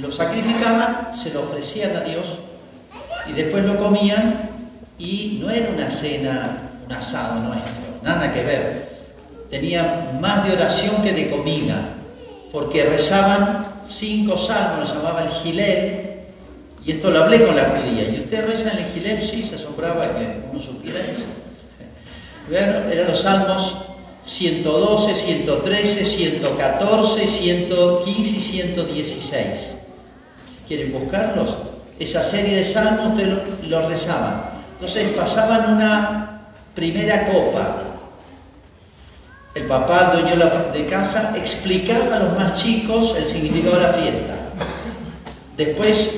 lo 0.00 0.12
sacrificaban, 0.12 1.12
se 1.12 1.32
lo 1.32 1.42
ofrecían 1.42 1.96
a 1.96 2.00
Dios 2.00 2.26
y 3.28 3.32
después 3.32 3.64
lo 3.64 3.78
comían 3.78 4.50
y 4.98 5.38
no 5.40 5.50
era 5.50 5.70
una 5.70 5.90
cena, 5.90 6.70
un 6.86 6.92
asado 6.92 7.40
nuestro, 7.40 8.00
nada 8.02 8.32
que 8.32 8.42
ver. 8.42 8.96
Tenía 9.50 10.18
más 10.20 10.44
de 10.46 10.52
oración 10.52 11.02
que 11.02 11.12
de 11.12 11.30
comida, 11.30 11.76
porque 12.52 12.84
rezaban 12.84 13.75
cinco 13.86 14.36
salmos, 14.36 14.88
lo 14.88 14.94
llamaba 14.94 15.22
el 15.22 15.30
Gilel, 15.30 16.06
y 16.84 16.92
esto 16.92 17.10
lo 17.10 17.24
hablé 17.24 17.44
con 17.44 17.56
la 17.56 17.64
judía. 17.64 18.08
¿Y 18.08 18.20
usted 18.20 18.46
reza 18.46 18.72
en 18.72 18.78
el 18.78 18.84
Gilel? 18.92 19.20
Sí, 19.20 19.42
se 19.42 19.56
asombraba 19.56 20.16
que 20.16 20.40
uno 20.50 20.60
supiera 20.60 21.00
eso. 21.00 21.24
Bueno, 22.48 22.88
eran 22.92 23.08
los 23.08 23.22
salmos 23.22 23.74
112, 24.24 25.14
113, 25.14 26.04
114, 26.04 27.26
115 27.26 28.36
y 28.36 28.40
116. 28.40 29.74
Si 30.46 30.58
quieren 30.68 30.92
buscarlos, 30.92 31.56
esa 31.98 32.22
serie 32.22 32.56
de 32.56 32.64
salmos 32.64 33.16
te 33.16 33.68
lo, 33.68 33.88
rezaban. 33.88 34.50
Entonces 34.74 35.08
pasaban 35.16 35.74
una 35.74 36.40
primera 36.74 37.26
copa. 37.26 37.82
Papá, 39.68 40.12
dueño 40.12 40.36
de 40.72 40.86
casa, 40.86 41.34
explicaba 41.36 42.16
a 42.16 42.18
los 42.20 42.38
más 42.38 42.54
chicos 42.54 43.14
el 43.16 43.24
significado 43.24 43.76
de 43.76 43.82
la 43.82 43.92
fiesta. 43.94 44.36
Después 45.56 46.10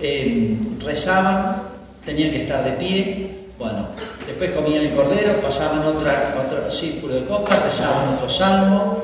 eh, 0.00 0.56
rezaban, 0.82 1.62
tenían 2.06 2.30
que 2.30 2.42
estar 2.44 2.64
de 2.64 2.72
pie, 2.72 3.36
bueno, 3.58 3.88
después 4.26 4.52
comían 4.52 4.86
el 4.86 4.92
cordero, 4.92 5.40
pasaban 5.42 5.80
otra, 5.80 6.34
otro 6.38 6.70
círculo 6.70 7.14
de 7.14 7.26
copas, 7.26 7.62
rezaban 7.62 8.14
otro 8.14 8.30
salmo, 8.30 9.02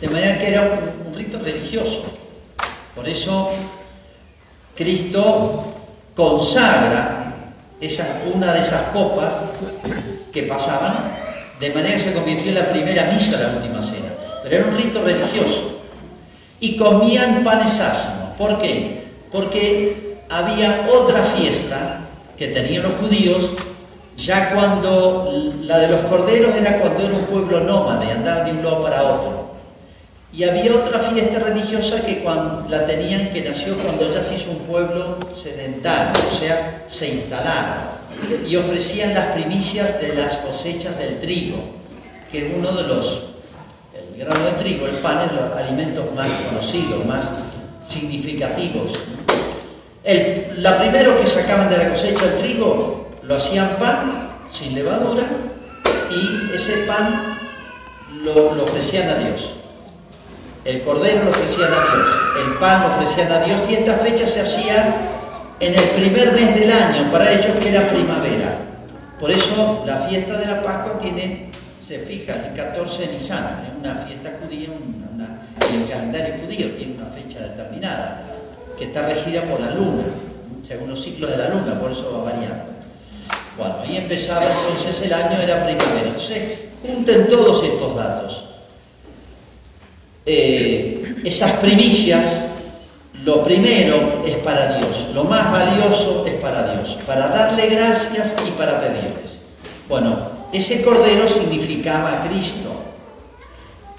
de 0.00 0.08
manera 0.08 0.38
que 0.38 0.48
era 0.48 0.62
un, 0.62 1.08
un 1.08 1.14
rito 1.14 1.38
religioso. 1.40 2.04
Por 2.94 3.06
eso 3.06 3.50
Cristo 4.74 5.64
consagra 6.14 7.34
esa, 7.80 8.22
una 8.32 8.54
de 8.54 8.60
esas 8.60 8.82
copas 8.92 9.34
que 10.32 10.44
pasaban, 10.44 11.23
de 11.60 11.70
manera 11.70 11.94
que 11.94 12.02
se 12.02 12.12
convirtió 12.12 12.48
en 12.50 12.54
la 12.56 12.68
primera 12.68 13.10
misa 13.12 13.40
la 13.40 13.56
última 13.56 13.82
cena. 13.82 14.12
Pero 14.42 14.56
era 14.56 14.66
un 14.66 14.76
rito 14.76 15.02
religioso. 15.02 15.80
Y 16.60 16.76
comían 16.76 17.44
panes 17.44 17.80
ácimos. 17.80 18.36
¿Por 18.38 18.60
qué? 18.60 19.04
Porque 19.30 20.16
había 20.28 20.86
otra 20.92 21.22
fiesta 21.22 22.00
que 22.36 22.48
tenían 22.48 22.82
los 22.82 22.94
judíos, 22.94 23.52
ya 24.16 24.50
cuando 24.54 25.32
la 25.62 25.78
de 25.78 25.88
los 25.88 26.00
corderos 26.02 26.54
era 26.54 26.78
cuando 26.80 27.04
era 27.04 27.14
un 27.14 27.24
pueblo 27.24 27.60
nómade, 27.60 28.10
andar 28.10 28.44
de 28.44 28.52
un 28.52 28.64
lado 28.64 28.82
para 28.82 29.02
otro. 29.02 29.53
Y 30.36 30.42
había 30.44 30.74
otra 30.74 30.98
fiesta 30.98 31.38
religiosa 31.38 32.04
que 32.04 32.22
cuando, 32.22 32.68
la 32.68 32.86
tenían, 32.86 33.30
que 33.30 33.42
nació 33.42 33.76
cuando 33.78 34.12
ya 34.12 34.22
se 34.22 34.34
hizo 34.34 34.50
un 34.50 34.58
pueblo 34.60 35.18
sedentario, 35.34 36.22
o 36.28 36.38
sea, 36.38 36.84
se 36.88 37.08
instalaron. 37.08 37.94
Y 38.48 38.56
ofrecían 38.56 39.14
las 39.14 39.26
primicias 39.26 40.00
de 40.00 40.14
las 40.14 40.38
cosechas 40.38 40.98
del 40.98 41.20
trigo, 41.20 41.58
que 42.32 42.46
es 42.46 42.54
uno 42.56 42.72
de 42.72 42.82
los, 42.82 43.22
el 43.94 44.18
grano 44.18 44.44
de 44.44 44.52
trigo, 44.52 44.86
el 44.86 44.96
pan 44.96 45.26
es 45.26 45.32
los 45.32 45.52
alimentos 45.52 46.04
más 46.14 46.28
conocidos, 46.50 47.06
más 47.06 47.30
significativos 47.84 48.90
el, 50.04 50.62
la 50.62 50.78
primero 50.80 51.18
que 51.18 51.26
sacaban 51.26 51.70
de 51.70 51.78
la 51.78 51.88
cosecha 51.88 52.26
el 52.26 52.38
trigo 52.38 53.08
lo 53.22 53.34
hacían 53.34 53.76
pan 53.78 54.34
sin 54.50 54.74
levadura 54.74 55.24
y 56.10 56.54
ese 56.54 56.84
pan 56.86 57.38
lo, 58.22 58.62
ofrecían 58.62 59.08
a 59.08 59.14
Dios. 59.16 59.53
El 60.64 60.82
cordero 60.82 61.24
lo 61.24 61.30
ofrecían 61.30 61.72
a 61.72 61.76
Dios, 61.76 62.08
el 62.46 62.54
pan 62.54 62.82
lo 62.82 62.94
ofrecían 62.94 63.30
a 63.30 63.40
Dios 63.40 63.60
y 63.68 63.74
esta 63.74 63.98
fecha 63.98 64.26
se 64.26 64.40
hacía 64.40 64.96
en 65.60 65.74
el 65.74 65.88
primer 65.90 66.32
mes 66.32 66.58
del 66.58 66.72
año, 66.72 67.10
para 67.12 67.30
ellos 67.32 67.52
que 67.60 67.68
era 67.68 67.86
primavera. 67.88 68.60
Por 69.20 69.30
eso 69.30 69.82
la 69.86 69.98
fiesta 70.08 70.38
de 70.38 70.46
la 70.46 70.62
Pascua 70.62 70.98
tiene, 71.00 71.50
se 71.78 71.98
fija 71.98 72.32
el 72.32 72.54
14 72.54 73.06
de 73.06 73.12
Nisan, 73.12 73.62
es 73.64 73.78
una 73.78 73.94
fiesta 74.06 74.32
judía, 74.42 74.70
una, 75.14 75.42
el 75.70 75.88
calendario 75.88 76.36
judío 76.42 76.70
tiene 76.76 76.94
una 76.94 77.10
fecha 77.10 77.40
determinada 77.40 78.22
que 78.78 78.84
está 78.84 79.06
regida 79.06 79.42
por 79.42 79.60
la 79.60 79.70
luna, 79.70 80.04
según 80.62 80.88
los 80.88 81.04
ciclos 81.04 81.30
de 81.30 81.36
la 81.36 81.50
luna, 81.50 81.78
por 81.78 81.92
eso 81.92 82.10
va 82.10 82.32
variando. 82.32 82.72
Bueno, 83.58 83.76
ahí 83.82 83.98
empezaba 83.98 84.42
entonces 84.44 85.02
el 85.02 85.12
año, 85.12 85.38
era 85.40 85.64
primavera. 85.64 86.08
Entonces, 86.08 86.58
junten 86.82 87.28
todos 87.28 87.62
estos 87.62 87.96
datos. 87.96 88.43
Eh, 90.26 91.20
esas 91.24 91.52
primicias, 91.52 92.46
lo 93.24 93.44
primero 93.44 94.22
es 94.26 94.36
para 94.38 94.78
Dios, 94.78 95.08
lo 95.14 95.24
más 95.24 95.52
valioso 95.52 96.24
es 96.26 96.34
para 96.34 96.72
Dios, 96.72 96.96
para 97.06 97.28
darle 97.28 97.66
gracias 97.68 98.34
y 98.46 98.50
para 98.52 98.80
pedirles. 98.80 99.32
Bueno, 99.88 100.16
ese 100.52 100.82
cordero 100.82 101.28
significaba 101.28 102.12
a 102.12 102.28
Cristo. 102.28 102.70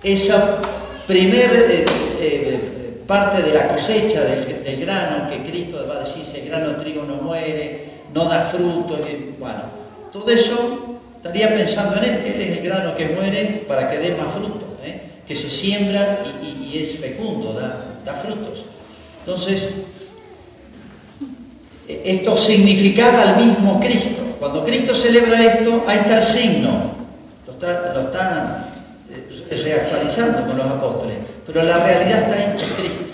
Esa 0.01 0.59
primera 1.05 1.53
eh, 1.53 1.85
eh, 2.19 3.01
parte 3.05 3.43
de 3.43 3.53
la 3.53 3.67
cosecha 3.67 4.21
del, 4.23 4.79
grano, 4.81 5.29
que 5.29 5.43
Cristo 5.49 5.85
va 5.87 5.97
a 5.97 6.03
decir, 6.05 6.23
el 6.41 6.49
grano 6.49 6.75
trigo 6.77 7.03
no 7.03 7.15
muere, 7.15 7.85
no 8.13 8.25
da 8.25 8.41
fruto, 8.41 8.99
bueno, 9.39 9.61
todo 10.11 10.29
eso 10.29 10.99
estaría 11.17 11.53
pensando 11.53 11.97
en 11.97 12.03
él, 12.03 12.23
él 12.25 12.41
es 12.41 12.57
el 12.57 12.63
grano 12.63 12.95
que 12.95 13.09
muere 13.09 13.63
para 13.67 13.91
que 13.91 13.99
dé 13.99 14.15
más 14.15 14.33
fruto. 14.35 14.64
Que 15.27 15.35
se 15.35 15.49
siembra 15.49 16.23
y, 16.41 16.77
es 16.77 16.99
fecundo, 16.99 17.53
da, 17.53 18.13
frutos. 18.21 18.65
Entonces, 19.25 19.69
esto 21.87 22.37
significaba 22.37 23.21
al 23.21 23.45
mismo 23.45 23.79
Cristo. 23.79 24.21
Cuando 24.39 24.63
Cristo 24.65 24.93
celebra 24.93 25.41
esto, 25.41 25.83
ahí 25.87 25.99
está 25.99 26.19
el 26.19 26.25
signo, 26.25 26.69
lo 27.47 27.53
está, 27.53 27.93
lo 27.93 28.01
está 28.01 28.69
eh, 29.09 29.55
reactualizando 29.63 30.47
con 30.47 30.57
los 30.57 30.67
apóstoles 30.67 31.15
pero 31.45 31.63
la 31.63 31.77
realidad 31.77 32.23
está 32.23 32.43
en 32.43 32.51
Cristo. 32.53 33.05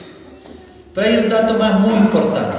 Pero 0.93 1.07
hay 1.07 1.17
un 1.17 1.29
dato 1.29 1.53
más 1.55 1.79
muy 1.79 1.93
importante. 1.93 2.57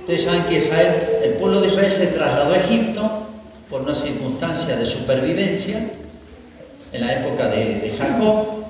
Ustedes 0.00 0.24
saben 0.24 0.44
que 0.44 0.58
Israel, 0.58 1.08
el 1.24 1.32
pueblo 1.34 1.60
de 1.60 1.68
Israel 1.68 1.90
se 1.90 2.06
trasladó 2.08 2.54
a 2.54 2.56
Egipto 2.56 3.26
por 3.70 3.82
una 3.82 3.94
circunstancia 3.94 4.76
de 4.76 4.86
supervivencia 4.86 5.90
en 6.92 7.00
la 7.00 7.12
época 7.14 7.48
de, 7.48 7.94
Jacob, 7.98 8.64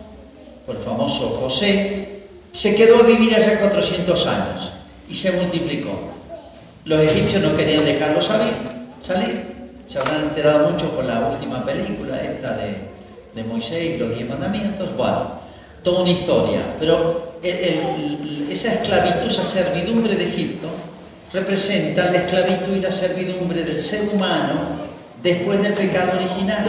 por 0.67 0.77
el 0.77 0.83
famoso 0.83 1.39
José, 1.41 2.23
se 2.53 2.75
quedó 2.75 2.99
a 2.99 3.03
vivir 3.03 3.35
allá 3.35 3.61
400 3.61 4.27
años 4.27 4.73
y 5.09 5.15
se 5.15 5.33
multiplicó. 5.33 5.91
Los 6.85 7.01
egipcios 7.01 7.43
no 7.43 7.57
querían 7.57 7.85
dejarlo 7.85 8.23
salir, 8.23 8.55
salir. 9.01 9.59
Se 9.87 9.99
habrán 9.99 10.23
enterado 10.23 10.71
mucho 10.71 10.95
con 10.95 11.07
la 11.07 11.21
última 11.29 11.65
película, 11.65 12.21
esta 12.23 12.57
de, 12.57 12.89
Moisés 13.45 13.95
y 13.95 13.99
los 13.99 14.17
diez 14.17 14.29
mandamientos, 14.29 14.97
bueno, 14.97 15.31
toda 15.85 16.03
una 16.03 16.11
historia, 16.11 16.61
pero 16.81 17.35
esa 17.41 18.73
esclavitud, 18.75 19.29
esa 19.29 19.45
servidumbre 19.45 20.17
de 20.17 20.25
Egipto, 20.27 20.69
representa 21.33 22.11
la 22.11 22.19
esclavitud 22.19 22.75
y 22.75 22.81
la 22.81 22.91
servidumbre 22.91 23.63
del 23.63 23.81
ser 23.81 24.09
humano 24.13 24.55
después 25.23 25.63
del 25.63 25.75
pecado 25.75 26.19
original. 26.19 26.67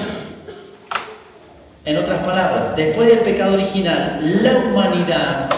En 1.90 1.98
otras 1.98 2.20
palabras, 2.20 2.76
después 2.76 3.08
del 3.08 3.18
pecado 3.22 3.56
original, 3.56 4.20
la 4.44 4.60
humanidad, 4.60 5.50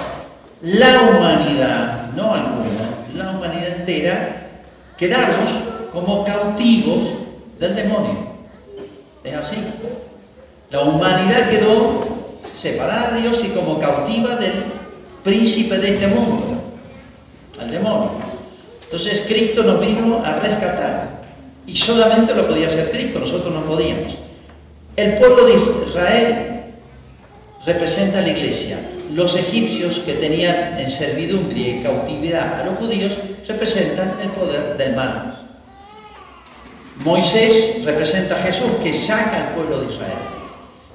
la 0.61 1.01
humanidad, 1.01 2.09
no 2.15 2.33
alguna, 2.33 3.03
la 3.17 3.31
humanidad 3.31 3.79
entera, 3.79 4.47
quedamos 4.97 5.35
como 5.91 6.23
cautivos 6.23 7.03
del 7.59 7.75
demonio. 7.75 8.15
Es 9.25 9.35
así. 9.35 9.57
La 10.69 10.83
humanidad 10.83 11.49
quedó 11.49 12.05
separada 12.49 13.11
de 13.11 13.23
Dios 13.23 13.41
y 13.43 13.49
como 13.49 13.77
cautiva 13.77 14.37
del 14.37 14.53
príncipe 15.25 15.79
de 15.79 15.95
este 15.95 16.07
mundo, 16.07 16.45
al 17.59 17.71
demonio. 17.71 18.11
Entonces 18.85 19.25
Cristo 19.27 19.63
nos 19.63 19.81
vino 19.81 20.23
a 20.23 20.39
rescatar 20.39 21.23
y 21.67 21.75
solamente 21.75 22.33
lo 22.33 22.47
podía 22.47 22.67
hacer 22.67 22.89
Cristo, 22.89 23.19
nosotros 23.19 23.53
no 23.53 23.65
podíamos. 23.65 24.30
El 24.95 25.17
pueblo 25.17 25.45
de 25.45 25.53
Israel 25.87 26.63
representa 27.65 28.19
a 28.19 28.21
la 28.21 28.29
iglesia. 28.29 28.79
Los 29.13 29.35
egipcios 29.35 29.99
que 29.99 30.13
tenían 30.13 30.79
en 30.79 30.89
servidumbre 30.89 31.59
y 31.59 31.69
en 31.69 31.83
cautividad 31.83 32.61
a 32.61 32.65
los 32.65 32.77
judíos 32.77 33.17
representan 33.47 34.11
el 34.21 34.29
poder 34.29 34.77
del 34.77 34.95
mal. 34.95 35.31
Moisés 37.03 37.83
representa 37.83 38.35
a 38.35 38.43
Jesús 38.43 38.71
que 38.83 38.93
saca 38.93 39.37
al 39.37 39.55
pueblo 39.55 39.79
de 39.81 39.93
Israel. 39.93 40.17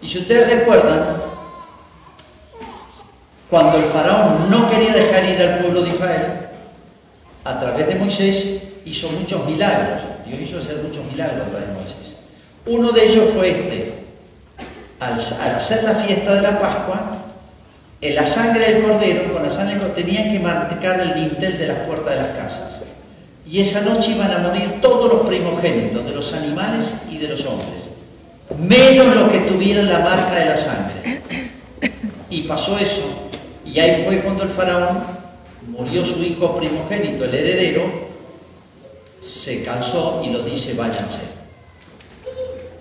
Y 0.03 0.09
si 0.09 0.19
ustedes 0.19 0.51
recuerdan, 0.51 1.05
cuando 3.51 3.79
el 3.79 3.85
faraón 3.85 4.51
no 4.51 4.69
quería 4.71 4.93
dejar 4.93 5.25
ir 5.25 5.41
al 5.41 5.59
pueblo 5.61 5.83
de 5.83 5.91
Israel, 5.91 6.33
a 7.45 7.61
través 7.61 7.87
de 7.87 7.95
Moisés 7.95 8.61
hizo 8.85 9.09
muchos 9.11 9.45
milagros. 9.47 10.03
Dios 10.27 10.41
hizo 10.41 10.59
hacer 10.59 10.83
muchos 10.83 11.05
milagros 11.07 11.47
a 11.47 11.51
través 11.51 11.69
de 11.69 11.75
Moisés. 11.75 12.06
Uno 12.67 12.91
de 12.91 13.07
ellos 13.07 13.31
fue 13.35 13.51
este. 13.51 13.95
Al, 14.99 15.15
hacer 15.15 15.85
la 15.85 15.95
fiesta 15.95 16.35
de 16.35 16.43
la 16.43 16.59
Pascua, 16.59 17.13
en 18.01 18.15
la 18.15 18.27
sangre 18.27 18.73
del 18.73 18.83
cordero, 18.83 19.33
con 19.33 19.43
la 19.43 19.51
sangre 19.51 19.75
del 19.75 19.83
cordero, 19.83 20.07
tenían 20.07 20.33
que 20.33 20.39
marcar 20.41 21.01
el 21.01 21.15
dintel 21.15 21.59
de 21.59 21.69
las 21.69 21.79
puertas 21.87 22.15
de 22.15 22.23
las 22.23 22.31
casas. 22.37 22.83
Y 23.49 23.61
esa 23.61 23.83
noche 23.83 24.13
iban 24.13 24.33
a 24.33 24.39
morir 24.39 24.81
todos 24.81 25.13
los 25.13 25.27
primogénitos 25.27 26.05
de 26.05 26.13
los 26.13 26.33
animales 26.33 26.95
y 27.09 27.19
de 27.19 27.29
los 27.29 27.47
hombres, 27.47 27.89
menos 28.59 29.15
los 29.15 29.31
que 29.31 29.39
tuvieran 29.41 29.89
la 29.89 30.01
marca 30.01 30.35
de 30.35 30.45
la 30.47 30.57
sangre. 30.57 31.23
Y 32.29 32.43
pasó 32.43 32.77
eso, 32.77 33.03
y 33.65 33.79
ahí 33.79 34.03
fue 34.05 34.19
cuando 34.21 34.43
el 34.43 34.49
faraón 34.49 35.01
murió 35.69 36.05
su 36.05 36.21
hijo 36.25 36.57
primogénito, 36.57 37.25
el 37.25 37.35
heredero, 37.35 37.83
se 39.21 39.63
cansó 39.63 40.23
y 40.25 40.31
lo 40.31 40.43
dice, 40.43 40.75
váyanse. 40.75 41.46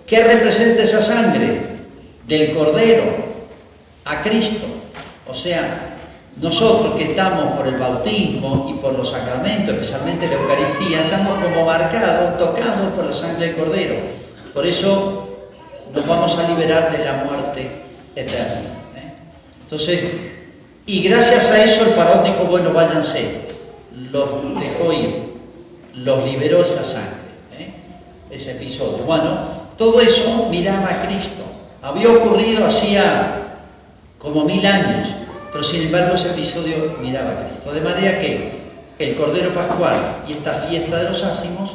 ¿Qué 0.06 0.22
representa 0.22 0.82
esa 0.82 1.02
sangre? 1.02 1.76
Del 2.26 2.54
cordero 2.54 3.04
a 4.04 4.22
Cristo. 4.22 4.66
O 5.26 5.34
sea, 5.34 5.96
nosotros 6.40 6.94
que 6.94 7.10
estamos 7.10 7.56
por 7.56 7.66
el 7.66 7.76
bautismo 7.76 8.68
y 8.70 8.80
por 8.80 8.96
los 8.96 9.10
sacramentos, 9.10 9.74
especialmente 9.74 10.28
la 10.28 10.34
Eucaristía, 10.34 11.04
estamos 11.04 11.42
como 11.42 11.66
marcados, 11.66 12.38
tocados 12.38 12.90
por 12.94 13.06
la 13.06 13.14
sangre 13.14 13.46
del 13.46 13.56
Cordero. 13.56 13.94
Por 14.54 14.66
eso 14.66 15.28
nos 15.94 16.06
vamos 16.06 16.38
a 16.38 16.48
liberar 16.48 16.92
de 16.92 17.04
la 17.04 17.24
muerte 17.24 17.70
eterna. 18.14 18.60
¿eh? 18.96 19.12
Entonces, 19.62 20.04
y 20.86 21.02
gracias 21.02 21.50
a 21.50 21.64
eso 21.64 21.84
el 21.84 21.90
faraón 21.90 22.24
dijo, 22.24 22.44
bueno, 22.44 22.72
váyanse. 22.72 23.46
Los 24.12 24.60
dejó 24.60 24.92
ir, 24.92 25.32
los 25.94 26.24
liberó 26.24 26.62
esa 26.62 26.84
sangre, 26.84 27.16
¿eh? 27.58 27.70
ese 28.30 28.52
episodio. 28.52 29.04
Bueno, 29.04 29.65
todo 29.76 30.00
eso 30.00 30.48
miraba 30.50 30.88
a 30.88 31.06
Cristo. 31.06 31.42
Había 31.82 32.10
ocurrido 32.10 32.66
hacía 32.66 33.42
como 34.18 34.44
mil 34.44 34.64
años 34.66 35.08
pero 35.56 35.64
sin 35.64 35.86
embargo 35.86 36.16
ese 36.16 36.32
episodio 36.32 36.98
miraba 37.00 37.30
a 37.30 37.48
Cristo. 37.48 37.72
De 37.72 37.80
manera 37.80 38.20
que 38.20 38.50
el 38.98 39.14
Cordero 39.14 39.54
Pascual 39.54 39.94
y 40.28 40.32
esta 40.32 40.52
fiesta 40.52 40.98
de 40.98 41.08
los 41.08 41.24
ácimos 41.24 41.70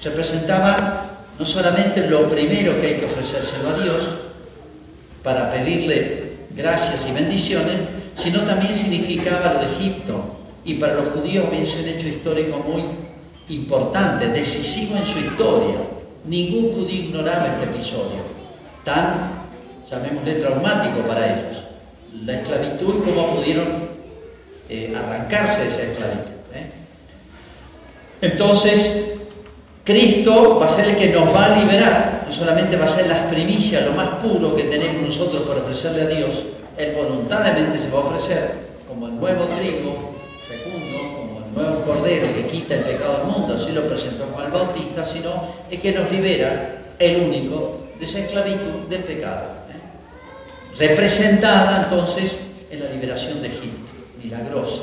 representaban 0.00 1.00
no 1.36 1.44
solamente 1.44 2.08
lo 2.08 2.30
primero 2.30 2.80
que 2.80 2.86
hay 2.86 2.94
que 2.94 3.06
ofrecérselo 3.06 3.70
a 3.70 3.82
Dios 3.82 4.02
para 5.24 5.50
pedirle 5.50 6.36
gracias 6.50 7.04
y 7.08 7.12
bendiciones, 7.14 7.74
sino 8.14 8.42
también 8.42 8.76
significaba 8.76 9.54
lo 9.54 9.58
de 9.58 9.72
Egipto. 9.72 10.36
Y 10.64 10.74
para 10.74 10.94
los 10.94 11.08
judíos 11.08 11.46
había 11.48 11.66
sido 11.66 11.82
un 11.82 11.88
hecho 11.88 12.06
histórico 12.06 12.58
muy 12.58 12.84
importante, 13.48 14.28
decisivo 14.28 14.96
en 14.96 15.04
su 15.04 15.18
historia. 15.18 15.78
Ningún 16.26 16.72
judío 16.72 17.04
ignoraba 17.04 17.46
este 17.46 17.64
episodio, 17.64 18.22
tan, 18.84 19.30
llamémosle, 19.90 20.34
traumático 20.34 21.00
para 21.06 21.26
ellos 21.26 21.66
la 22.24 22.40
esclavitud 22.40 22.94
y 22.96 23.10
cómo 23.10 23.36
pudieron 23.36 23.66
eh, 24.68 24.94
arrancarse 24.96 25.62
de 25.62 25.68
esa 25.68 25.82
esclavitud. 25.82 26.32
¿eh? 26.54 26.70
Entonces, 28.22 29.12
Cristo 29.84 30.58
va 30.58 30.66
a 30.66 30.70
ser 30.70 30.88
el 30.88 30.96
que 30.96 31.08
nos 31.08 31.34
va 31.34 31.44
a 31.44 31.58
liberar, 31.60 32.24
no 32.26 32.32
solamente 32.32 32.76
va 32.76 32.86
a 32.86 32.88
ser 32.88 33.06
las 33.06 33.32
primicias, 33.32 33.84
lo 33.84 33.92
más 33.92 34.08
puro 34.16 34.56
que 34.56 34.64
tenemos 34.64 35.02
nosotros 35.02 35.42
para 35.42 35.60
ofrecerle 35.60 36.02
a 36.02 36.06
Dios, 36.06 36.42
Él 36.76 36.94
voluntariamente 36.96 37.78
se 37.78 37.90
va 37.90 38.00
a 38.00 38.02
ofrecer 38.02 38.66
como 38.88 39.06
el 39.06 39.16
nuevo 39.16 39.44
trigo 39.44 40.15
nuevo 41.56 41.82
cordero 41.82 42.26
que 42.34 42.46
quita 42.46 42.74
el 42.74 42.84
pecado 42.84 43.18
del 43.18 43.26
mundo, 43.26 43.54
así 43.54 43.72
lo 43.72 43.88
presentó 43.88 44.26
Juan 44.34 44.52
Bautista, 44.52 45.04
sino 45.04 45.30
es 45.70 45.80
que 45.80 45.92
nos 45.92 46.10
libera 46.12 46.82
el 46.98 47.22
único 47.22 47.86
de 47.98 48.04
esa 48.04 48.20
esclavitud 48.20 48.88
del 48.88 49.02
pecado 49.02 49.56
representada 50.78 51.84
entonces 51.84 52.38
en 52.70 52.80
la 52.80 52.90
liberación 52.90 53.40
de 53.42 53.48
Egipto, 53.48 53.92
milagrosa. 54.22 54.82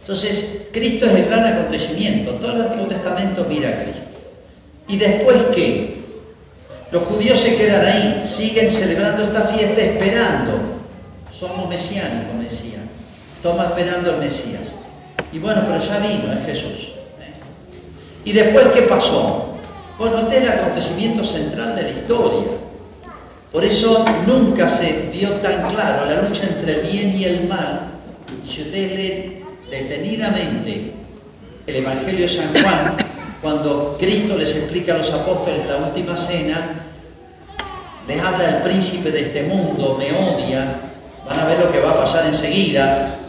Entonces, 0.00 0.62
Cristo 0.72 1.06
es 1.06 1.14
el 1.14 1.26
gran 1.26 1.46
acontecimiento. 1.46 2.32
Todo 2.32 2.54
el 2.54 2.62
Antiguo 2.62 2.86
Testamento 2.86 3.46
mira 3.48 3.70
a 3.70 3.82
Cristo. 3.82 4.00
¿Y 4.88 4.96
después 4.96 5.36
qué? 5.54 6.00
Los 6.90 7.04
judíos 7.04 7.38
se 7.38 7.56
quedan 7.56 7.84
ahí, 7.86 8.22
siguen 8.26 8.72
celebrando 8.72 9.22
esta 9.22 9.42
fiesta 9.42 9.80
esperando. 9.80 10.58
Somos 11.32 11.68
mesiánicos, 11.68 12.34
Mesías. 12.34 12.80
Toma 13.42 13.66
esperando 13.66 14.12
al 14.12 14.18
Mesías. 14.18 14.80
Y 15.32 15.38
bueno, 15.38 15.62
pero 15.66 15.80
ya 15.80 15.98
vino, 15.98 16.32
es 16.32 16.46
Jesús. 16.46 16.88
¿eh? 17.20 17.32
¿Y 18.24 18.32
después 18.32 18.66
qué 18.74 18.82
pasó? 18.82 19.52
Bueno, 19.98 20.18
este 20.18 20.38
es 20.38 20.42
el 20.42 20.48
acontecimiento 20.48 21.24
central 21.24 21.76
de 21.76 21.82
la 21.82 21.90
historia. 21.90 22.48
Por 23.52 23.64
eso 23.64 24.04
nunca 24.26 24.68
se 24.68 25.10
vio 25.12 25.30
tan 25.36 25.62
claro 25.72 26.06
la 26.06 26.22
lucha 26.22 26.44
entre 26.44 26.80
el 26.80 26.86
bien 26.86 27.16
y 27.16 27.24
el 27.24 27.48
mal. 27.48 27.80
Y 28.46 28.52
si 28.52 28.62
usted 28.62 28.96
lee 28.96 29.44
detenidamente 29.70 30.94
el 31.66 31.76
Evangelio 31.76 32.22
de 32.22 32.28
San 32.28 32.52
Juan, 32.52 32.96
cuando 33.42 33.96
Cristo 33.98 34.36
les 34.36 34.54
explica 34.56 34.94
a 34.94 34.98
los 34.98 35.12
apóstoles 35.12 35.66
la 35.66 35.88
última 35.88 36.16
cena, 36.16 36.86
les 38.06 38.20
habla 38.22 38.44
del 38.44 38.62
príncipe 38.62 39.10
de 39.10 39.20
este 39.20 39.42
mundo, 39.44 39.96
me 39.98 40.12
odia, 40.12 40.76
van 41.26 41.40
a 41.40 41.44
ver 41.46 41.58
lo 41.58 41.70
que 41.72 41.80
va 41.80 41.90
a 41.92 41.98
pasar 41.98 42.26
enseguida, 42.26 43.19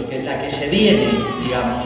lo 0.00 0.08
que, 0.08 0.22
la 0.22 0.40
que 0.40 0.50
se 0.50 0.68
viene, 0.68 1.06
digamos. 1.44 1.84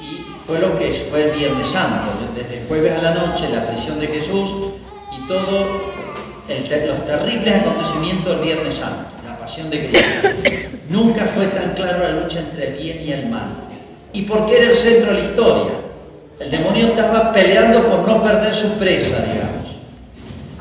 Y 0.00 0.26
fue 0.46 0.58
lo 0.58 0.78
que 0.78 0.92
fue 1.10 1.24
el 1.24 1.38
Viernes 1.38 1.66
Santo, 1.66 2.12
desde 2.36 2.60
el 2.60 2.68
jueves 2.68 2.92
a 2.92 3.02
la 3.02 3.14
noche, 3.14 3.48
la 3.52 3.66
prisión 3.66 4.00
de 4.00 4.06
Jesús 4.08 4.50
y 5.10 5.26
todo 5.26 5.94
los 6.86 7.06
terribles 7.06 7.54
acontecimientos 7.54 8.36
del 8.36 8.44
Viernes 8.44 8.74
Santo, 8.74 9.06
la 9.24 9.38
pasión 9.38 9.70
de 9.70 9.88
Cristo. 9.88 10.28
Nunca 10.90 11.24
fue 11.26 11.46
tan 11.46 11.74
claro 11.74 12.02
la 12.02 12.22
lucha 12.22 12.40
entre 12.40 12.68
el 12.68 12.74
bien 12.74 13.00
y 13.00 13.12
el 13.12 13.28
mal. 13.28 13.48
¿Y 14.12 14.22
por 14.22 14.46
qué 14.46 14.58
era 14.58 14.66
el 14.70 14.74
centro 14.74 15.12
de 15.12 15.20
la 15.20 15.26
historia? 15.26 15.72
El 16.38 16.50
demonio 16.50 16.88
estaba 16.88 17.32
peleando 17.32 17.88
por 17.88 18.06
no 18.06 18.22
perder 18.22 18.54
su 18.54 18.68
presa, 18.74 19.16
digamos, 19.22 19.70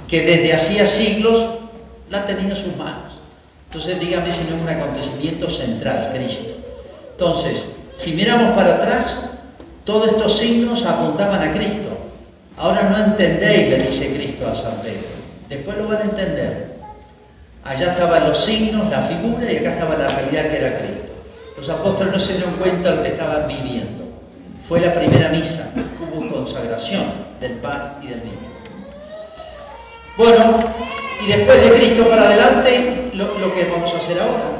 que 0.07 0.21
desde 0.21 0.53
hacía 0.53 0.87
siglos 0.87 1.45
la 2.09 2.25
tenía 2.25 2.51
en 2.51 2.57
sus 2.57 2.75
manos. 2.77 3.02
Entonces, 3.73 3.99
dígame 3.99 4.31
si 4.31 4.43
no 4.43 4.55
es 4.55 4.61
un 4.61 4.69
acontecimiento 4.69 5.49
central, 5.49 6.11
Cristo. 6.13 6.53
Entonces, 7.13 7.63
si 7.97 8.11
miramos 8.11 8.55
para 8.55 8.75
atrás, 8.75 9.17
todos 9.83 10.09
estos 10.09 10.37
signos 10.37 10.85
apuntaban 10.85 11.41
a 11.41 11.51
Cristo. 11.51 11.89
Ahora 12.55 12.83
no 12.83 13.03
entendéis, 13.03 13.69
le 13.69 13.77
dice 13.79 14.13
Cristo 14.13 14.45
a 14.45 14.53
San 14.53 14.77
Pedro. 14.83 15.07
Después 15.49 15.75
lo 15.77 15.87
van 15.87 15.97
a 15.97 16.01
entender. 16.03 16.75
Allá 17.63 17.93
estaban 17.93 18.29
los 18.29 18.45
signos, 18.45 18.91
la 18.91 19.01
figura 19.01 19.51
y 19.51 19.57
acá 19.57 19.71
estaba 19.71 19.95
la 19.95 20.07
realidad 20.07 20.51
que 20.51 20.57
era 20.57 20.77
Cristo. 20.77 21.11
Los 21.57 21.69
apóstoles 21.69 22.13
no 22.13 22.19
se 22.19 22.33
dieron 22.33 22.53
cuenta 22.57 22.91
de 22.91 22.95
lo 22.97 23.01
que 23.01 23.09
estaban 23.09 23.47
viviendo. 23.47 24.03
Fue 24.67 24.81
la 24.81 24.93
primera 24.93 25.29
misa, 25.29 25.71
hubo 25.99 26.29
consagración 26.31 27.05
del 27.39 27.53
pan 27.53 27.95
y 28.03 28.07
del 28.07 28.19
vino. 28.19 28.52
Bueno, 30.17 30.59
y 31.25 31.27
después 31.31 31.63
de 31.63 31.71
Cristo 31.77 32.07
para 32.07 32.23
adelante, 32.23 33.11
lo, 33.13 33.53
que 33.53 33.65
vamos 33.65 33.93
a 33.93 33.97
hacer 33.97 34.19
ahora. 34.19 34.59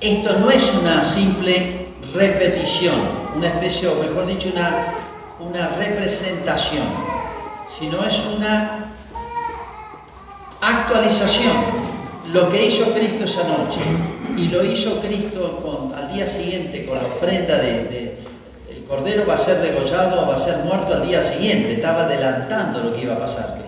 Esto 0.00 0.38
no 0.38 0.50
es 0.50 0.62
una 0.80 1.04
simple 1.04 1.88
repetición, 2.14 2.94
una 3.36 3.48
especie, 3.48 3.88
o 3.88 3.96
mejor 3.96 4.26
dicho, 4.26 4.48
una, 4.52 4.94
una 5.40 5.68
representación, 5.76 6.84
sino 7.78 8.02
es 8.04 8.18
una 8.36 8.88
Actualización. 10.60 11.52
Lo 12.32 12.48
que 12.50 12.66
hizo 12.66 12.92
Cristo 12.92 13.24
esa 13.24 13.44
noche 13.44 13.80
y 14.36 14.48
lo 14.48 14.64
hizo 14.64 15.00
Cristo 15.00 15.92
al 15.96 16.12
día 16.12 16.26
siguiente 16.26 16.84
con 16.84 16.96
la 16.96 17.04
ofrenda 17.04 17.58
de, 17.58 18.18
el 18.68 18.84
cordero 18.84 19.24
va 19.26 19.34
a 19.34 19.38
ser 19.38 19.58
degollado, 19.58 20.26
va 20.26 20.34
a 20.34 20.38
ser 20.38 20.58
muerto 20.58 20.94
al 20.94 21.06
día 21.06 21.22
siguiente. 21.22 21.74
Estaba 21.74 22.04
adelantando 22.04 22.82
lo 22.82 22.92
que 22.92 23.02
iba 23.02 23.14
a 23.14 23.18
pasar. 23.18 23.67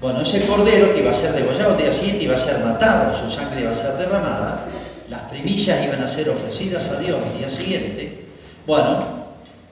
Bueno, 0.00 0.22
ese 0.22 0.40
cordero 0.46 0.94
que 0.94 1.00
iba 1.00 1.10
a 1.10 1.14
ser 1.14 1.32
degollado 1.34 1.72
al 1.72 1.76
día 1.76 1.92
siguiente 1.92 2.24
iba 2.24 2.34
a 2.34 2.38
ser 2.38 2.58
matado, 2.60 3.18
su 3.18 3.30
sangre 3.30 3.60
iba 3.60 3.72
a 3.72 3.74
ser 3.74 3.92
derramada, 3.98 4.64
las 5.08 5.20
primillas 5.22 5.84
iban 5.84 6.02
a 6.02 6.08
ser 6.08 6.30
ofrecidas 6.30 6.88
a 6.88 6.98
Dios 7.00 7.18
al 7.22 7.38
día 7.38 7.50
siguiente. 7.50 8.24
Bueno, 8.66 9.04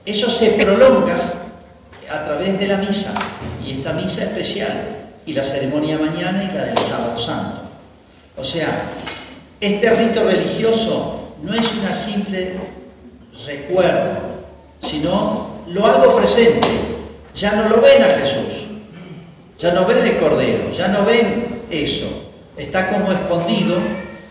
eso 0.05 0.29
se 0.29 0.51
prolonga 0.51 1.15
a 2.11 2.25
través 2.25 2.59
de 2.59 2.67
la 2.67 2.77
misa 2.77 3.11
y 3.65 3.79
esta 3.79 3.93
misa 3.93 4.23
especial 4.23 4.99
y 5.25 5.33
la 5.33 5.43
ceremonia 5.43 5.97
mañana 5.97 6.43
y 6.43 6.55
la 6.55 6.65
del 6.65 6.77
sábado 6.77 7.17
santo. 7.17 7.61
O 8.37 8.43
sea, 8.43 8.83
este 9.59 9.89
rito 9.89 10.23
religioso 10.23 11.33
no 11.43 11.53
es 11.53 11.73
una 11.73 11.93
simple 11.95 12.53
recuerdo, 13.45 14.19
sino 14.83 15.61
lo 15.67 15.85
hago 15.85 16.17
presente. 16.17 16.67
Ya 17.33 17.53
no 17.53 17.69
lo 17.69 17.81
ven 17.81 18.01
a 18.01 18.19
Jesús, 18.19 18.58
ya 19.59 19.73
no 19.73 19.85
ven 19.85 20.05
el 20.05 20.17
Cordero, 20.17 20.71
ya 20.71 20.87
no 20.87 21.05
ven 21.05 21.63
eso. 21.69 22.07
Está 22.57 22.89
como 22.89 23.11
escondido, 23.11 23.77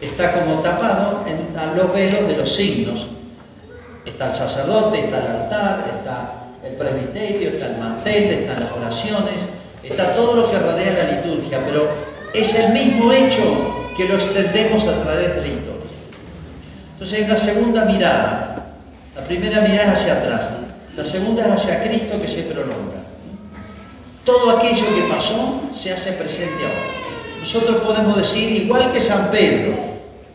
está 0.01 0.33
como 0.33 0.61
tapado 0.61 1.25
en 1.27 1.77
los 1.77 1.93
velos 1.93 2.27
de 2.29 2.37
los 2.37 2.55
signos. 2.55 3.07
Está 4.05 4.31
el 4.31 4.35
sacerdote, 4.35 5.01
está 5.01 5.19
el 5.19 5.27
altar, 5.27 5.85
está 5.87 6.35
el 6.64 6.75
presbiterio, 6.75 7.51
está 7.51 7.67
el 7.67 7.79
mantel, 7.79 8.25
están 8.25 8.61
las 8.61 8.73
oraciones, 8.73 9.47
está 9.83 10.14
todo 10.14 10.35
lo 10.35 10.51
que 10.51 10.59
rodea 10.59 10.93
la 10.93 11.17
liturgia, 11.17 11.61
pero 11.64 11.88
es 12.35 12.55
el 12.55 12.73
mismo 12.73 13.12
hecho 13.12 13.88
que 13.97 14.09
lo 14.09 14.14
extendemos 14.14 14.85
a 14.87 15.03
través 15.03 15.35
de 15.35 15.41
la 15.41 15.47
historia. 15.47 15.79
Entonces 16.93 17.19
hay 17.19 17.25
una 17.25 17.37
segunda 17.37 17.85
mirada 17.85 18.49
La 19.14 19.25
primera 19.25 19.61
mirada 19.61 19.93
es 19.93 20.01
hacia 20.01 20.12
atrás, 20.14 20.49
la 20.97 21.05
segunda 21.05 21.45
es 21.45 21.53
hacia 21.53 21.83
Cristo 21.83 22.21
que 22.21 22.29
se 22.29 22.43
prolonga. 22.43 23.08
Todo 24.29 24.59
aquello 24.59 24.85
que 24.95 25.09
pasó 25.09 25.59
se 25.75 25.91
hace 25.91 26.12
presente 26.12 26.62
ahora. 26.62 27.41
Nosotros 27.41 27.79
podemos 27.79 28.14
decir, 28.14 28.62
igual 28.62 28.93
que 28.93 29.01
San 29.01 29.31
Pedro, 29.31 29.75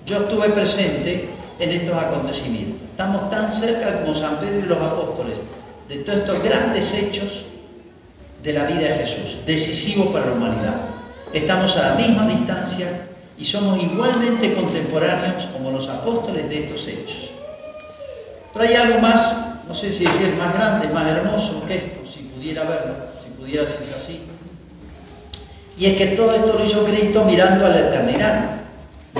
yo 0.07 0.17
estuve 0.17 0.49
presente 0.49 1.29
en 1.59 1.69
estos 1.69 1.95
acontecimientos. 1.95 2.81
Estamos 2.89 3.29
tan 3.29 3.53
cerca 3.53 4.01
como 4.01 4.15
San 4.15 4.39
Pedro 4.39 4.65
y 4.65 4.67
los 4.67 4.79
apóstoles 4.79 5.35
de 5.87 5.97
todos 5.97 6.17
estos 6.17 6.43
grandes 6.43 6.91
hechos 6.91 7.43
de 8.41 8.53
la 8.53 8.63
vida 8.63 8.79
de 8.79 9.05
Jesús, 9.05 9.37
decisivos 9.45 10.07
para 10.07 10.25
la 10.25 10.31
humanidad. 10.31 10.75
Estamos 11.31 11.77
a 11.77 11.89
la 11.89 11.95
misma 11.95 12.25
distancia 12.25 13.09
y 13.37 13.45
somos 13.45 13.77
igualmente 13.83 14.55
contemporáneos 14.55 15.45
como 15.53 15.69
los 15.69 15.87
apóstoles 15.87 16.49
de 16.49 16.63
estos 16.63 16.87
hechos. 16.87 17.29
Pero 18.53 18.65
hay 18.65 18.73
algo 18.73 19.01
más, 19.01 19.37
no 19.67 19.75
sé 19.75 19.91
si 19.91 20.03
decir 20.03 20.35
más 20.39 20.51
grande, 20.55 20.87
más 20.87 21.05
hermoso 21.05 21.63
que 21.67 21.75
esto, 21.75 21.99
si 22.11 22.21
pudiera 22.21 22.63
verlo, 22.63 23.12
pudiera 23.43 23.65
decirse 23.65 23.95
así. 23.95 24.21
Y 25.77 25.85
es 25.87 25.97
que 25.97 26.07
todo 26.15 26.31
esto 26.31 26.55
lo 26.57 26.63
hizo 26.63 26.85
Cristo 26.85 27.25
mirando 27.25 27.65
a 27.65 27.69
la 27.69 27.79
eternidad, 27.79 28.45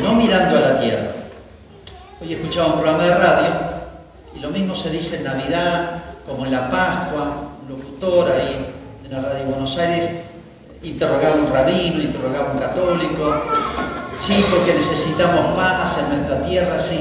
no 0.02 0.14
mirando 0.14 0.58
a 0.58 0.60
la 0.62 0.80
tierra. 0.80 1.12
Hoy 2.22 2.34
escuchaba 2.34 2.68
un 2.68 2.74
programa 2.74 3.04
de 3.04 3.16
radio 3.16 3.50
y 4.34 4.40
lo 4.40 4.50
mismo 4.50 4.76
se 4.76 4.92
dice 4.92 5.18
en 5.18 5.26
Navidad, 5.26 6.04
como 6.26 6.46
en 6.46 6.54
la 6.54 6.70
Pascua, 6.70 7.50
un 7.64 7.70
locutor 7.70 8.32
ahí 8.32 8.66
en 9.04 9.12
la 9.12 9.22
radio 9.22 9.40
de 9.40 9.52
Buenos 9.52 9.78
Aires 9.78 10.10
interrogaba 10.82 11.36
a 11.36 11.40
un 11.40 11.52
rabino, 11.52 12.02
interrogaba 12.02 12.50
a 12.50 12.54
un 12.54 12.60
católico, 12.60 13.44
sí, 14.22 14.46
porque 14.52 14.74
necesitamos 14.74 15.54
paz 15.56 15.98
en 15.98 16.18
nuestra 16.18 16.46
tierra, 16.46 16.80
sí. 16.80 17.00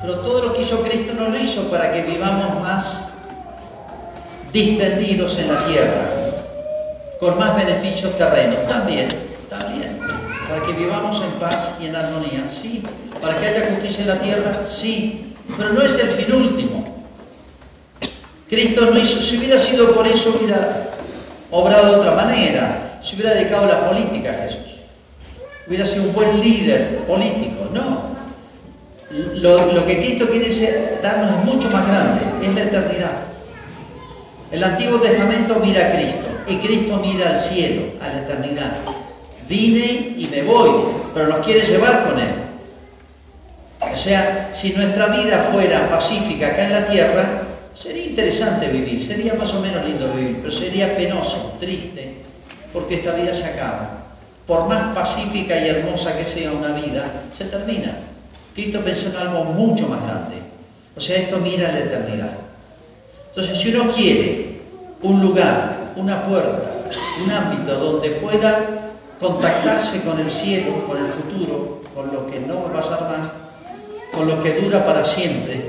Pero 0.00 0.20
todo 0.20 0.44
lo 0.44 0.54
que 0.54 0.62
hizo 0.62 0.80
Cristo 0.82 1.12
no 1.18 1.28
lo 1.28 1.36
hizo 1.38 1.68
para 1.70 1.92
que 1.92 2.02
vivamos 2.02 2.62
más 2.62 3.13
distendidos 4.54 5.36
en 5.38 5.48
la 5.48 5.66
tierra, 5.66 6.10
con 7.18 7.36
más 7.38 7.56
beneficios 7.56 8.16
terrenos. 8.16 8.66
También, 8.68 9.08
también. 9.50 9.98
Para 10.48 10.64
que 10.64 10.72
vivamos 10.74 11.20
en 11.22 11.32
paz 11.40 11.70
y 11.80 11.86
en 11.86 11.96
armonía, 11.96 12.48
sí. 12.48 12.82
Para 13.20 13.36
que 13.36 13.46
haya 13.46 13.66
justicia 13.70 14.02
en 14.02 14.08
la 14.08 14.20
tierra, 14.20 14.60
sí. 14.66 15.34
Pero 15.58 15.70
no 15.70 15.82
es 15.82 15.98
el 15.98 16.08
fin 16.10 16.32
último. 16.32 16.84
Cristo 18.48 18.88
no 18.90 18.98
hizo, 18.98 19.20
si 19.20 19.38
hubiera 19.38 19.58
sido 19.58 19.92
por 19.92 20.06
eso, 20.06 20.38
hubiera 20.38 20.90
obrado 21.50 21.90
de 21.90 21.96
otra 21.96 22.14
manera, 22.14 23.00
se 23.02 23.16
hubiera 23.16 23.34
dedicado 23.34 23.64
a 23.64 23.68
la 23.68 23.88
política 23.88 24.30
a 24.30 24.44
Jesús. 24.44 24.60
Hubiera 25.66 25.84
sido 25.84 26.04
un 26.04 26.12
buen 26.12 26.40
líder 26.40 26.98
político. 27.06 27.68
No. 27.72 28.14
Lo, 29.10 29.72
lo 29.72 29.86
que 29.86 29.98
Cristo 29.98 30.28
quiere 30.28 31.00
darnos 31.02 31.30
es 31.30 31.44
mucho 31.44 31.68
más 31.70 31.88
grande, 31.88 32.20
es 32.42 32.54
la 32.54 32.62
eternidad. 32.62 33.33
El 34.54 34.62
Antiguo 34.62 35.00
Testamento 35.00 35.56
mira 35.56 35.88
a 35.88 35.90
Cristo 35.90 36.28
y 36.46 36.58
Cristo 36.58 37.02
mira 37.04 37.30
al 37.30 37.40
cielo, 37.40 37.86
a 38.00 38.06
la 38.06 38.18
eternidad. 38.18 38.76
Vine 39.48 40.14
y 40.16 40.28
me 40.30 40.42
voy, 40.42 40.80
pero 41.12 41.26
nos 41.26 41.44
quiere 41.44 41.66
llevar 41.66 42.06
con 42.06 42.20
Él. 42.20 42.34
O 43.80 43.96
sea, 43.96 44.50
si 44.52 44.70
nuestra 44.70 45.08
vida 45.08 45.38
fuera 45.50 45.90
pacífica 45.90 46.46
acá 46.46 46.66
en 46.66 46.72
la 46.72 46.86
tierra, 46.86 47.42
sería 47.74 48.04
interesante 48.04 48.68
vivir, 48.68 49.04
sería 49.04 49.34
más 49.34 49.52
o 49.54 49.60
menos 49.60 49.84
lindo 49.84 50.12
vivir, 50.12 50.38
pero 50.40 50.52
sería 50.52 50.96
penoso, 50.96 51.56
triste, 51.58 52.18
porque 52.72 52.94
esta 52.94 53.12
vida 53.14 53.34
se 53.34 53.46
acaba. 53.46 54.04
Por 54.46 54.68
más 54.68 54.94
pacífica 54.94 55.58
y 55.58 55.68
hermosa 55.68 56.16
que 56.16 56.26
sea 56.26 56.52
una 56.52 56.68
vida, 56.74 57.06
se 57.36 57.46
termina. 57.46 57.92
Cristo 58.54 58.80
pensó 58.84 59.08
en 59.08 59.16
algo 59.16 59.42
mucho 59.46 59.88
más 59.88 60.00
grande. 60.04 60.36
O 60.96 61.00
sea, 61.00 61.16
esto 61.16 61.38
mira 61.40 61.72
la 61.72 61.80
eternidad. 61.80 62.43
Entonces, 63.36 63.58
si 63.58 63.74
uno 63.74 63.90
quiere 63.90 64.60
un 65.02 65.20
lugar, 65.20 65.92
una 65.96 66.24
puerta, 66.24 66.84
un 67.24 67.30
ámbito 67.32 67.74
donde 67.74 68.10
pueda 68.10 68.92
contactarse 69.18 70.02
con 70.02 70.20
el 70.20 70.30
cielo, 70.30 70.86
con 70.86 70.98
el 70.98 71.06
futuro, 71.06 71.82
con 71.96 72.12
lo 72.12 72.30
que 72.30 72.38
no 72.38 72.62
va 72.62 72.68
a 72.68 72.72
pasar 72.74 73.02
más, 73.02 73.32
con 74.12 74.28
lo 74.28 74.40
que 74.40 74.60
dura 74.60 74.86
para 74.86 75.04
siempre 75.04 75.64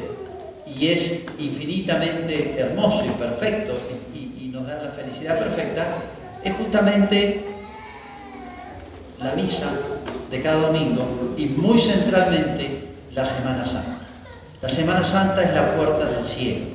y 0.67 0.89
es 0.89 1.21
infinitamente 1.39 2.56
hermoso 2.56 3.04
y 3.04 3.10
perfecto 3.10 3.73
y, 4.13 4.45
y 4.45 4.49
nos 4.49 4.67
da 4.67 4.84
la 4.84 4.91
felicidad 4.91 5.39
perfecta, 5.39 5.88
es 6.43 6.56
justamente 6.58 7.45
la 9.19 9.32
misa 9.34 9.71
de 10.30 10.39
cada 10.39 10.67
domingo 10.67 11.34
y 11.36 11.45
muy 11.45 11.80
centralmente 11.80 12.89
la 13.12 13.25
Semana 13.25 13.65
Santa. 13.65 14.06
La 14.62 14.69
Semana 14.69 15.04
Santa 15.04 15.41
es 15.41 15.54
la 15.56 15.75
puerta 15.75 16.06
del 16.06 16.23
cielo. 16.23 16.75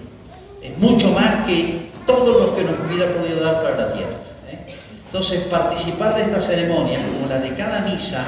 Es 0.62 0.76
mucho 0.78 1.10
más 1.10 1.46
que 1.46 1.90
todo 2.06 2.46
lo 2.46 2.56
que 2.56 2.64
nos 2.64 2.74
hubiera 2.86 3.12
podido 3.12 3.40
dar 3.40 3.62
para 3.62 3.76
la 3.76 3.92
tierra. 3.92 4.16
¿eh? 4.50 4.74
Entonces, 5.06 5.40
participar 5.44 6.16
de 6.16 6.22
esta 6.22 6.42
ceremonia, 6.42 6.98
como 7.12 7.26
la 7.28 7.38
de 7.38 7.54
cada 7.54 7.80
misa, 7.80 8.26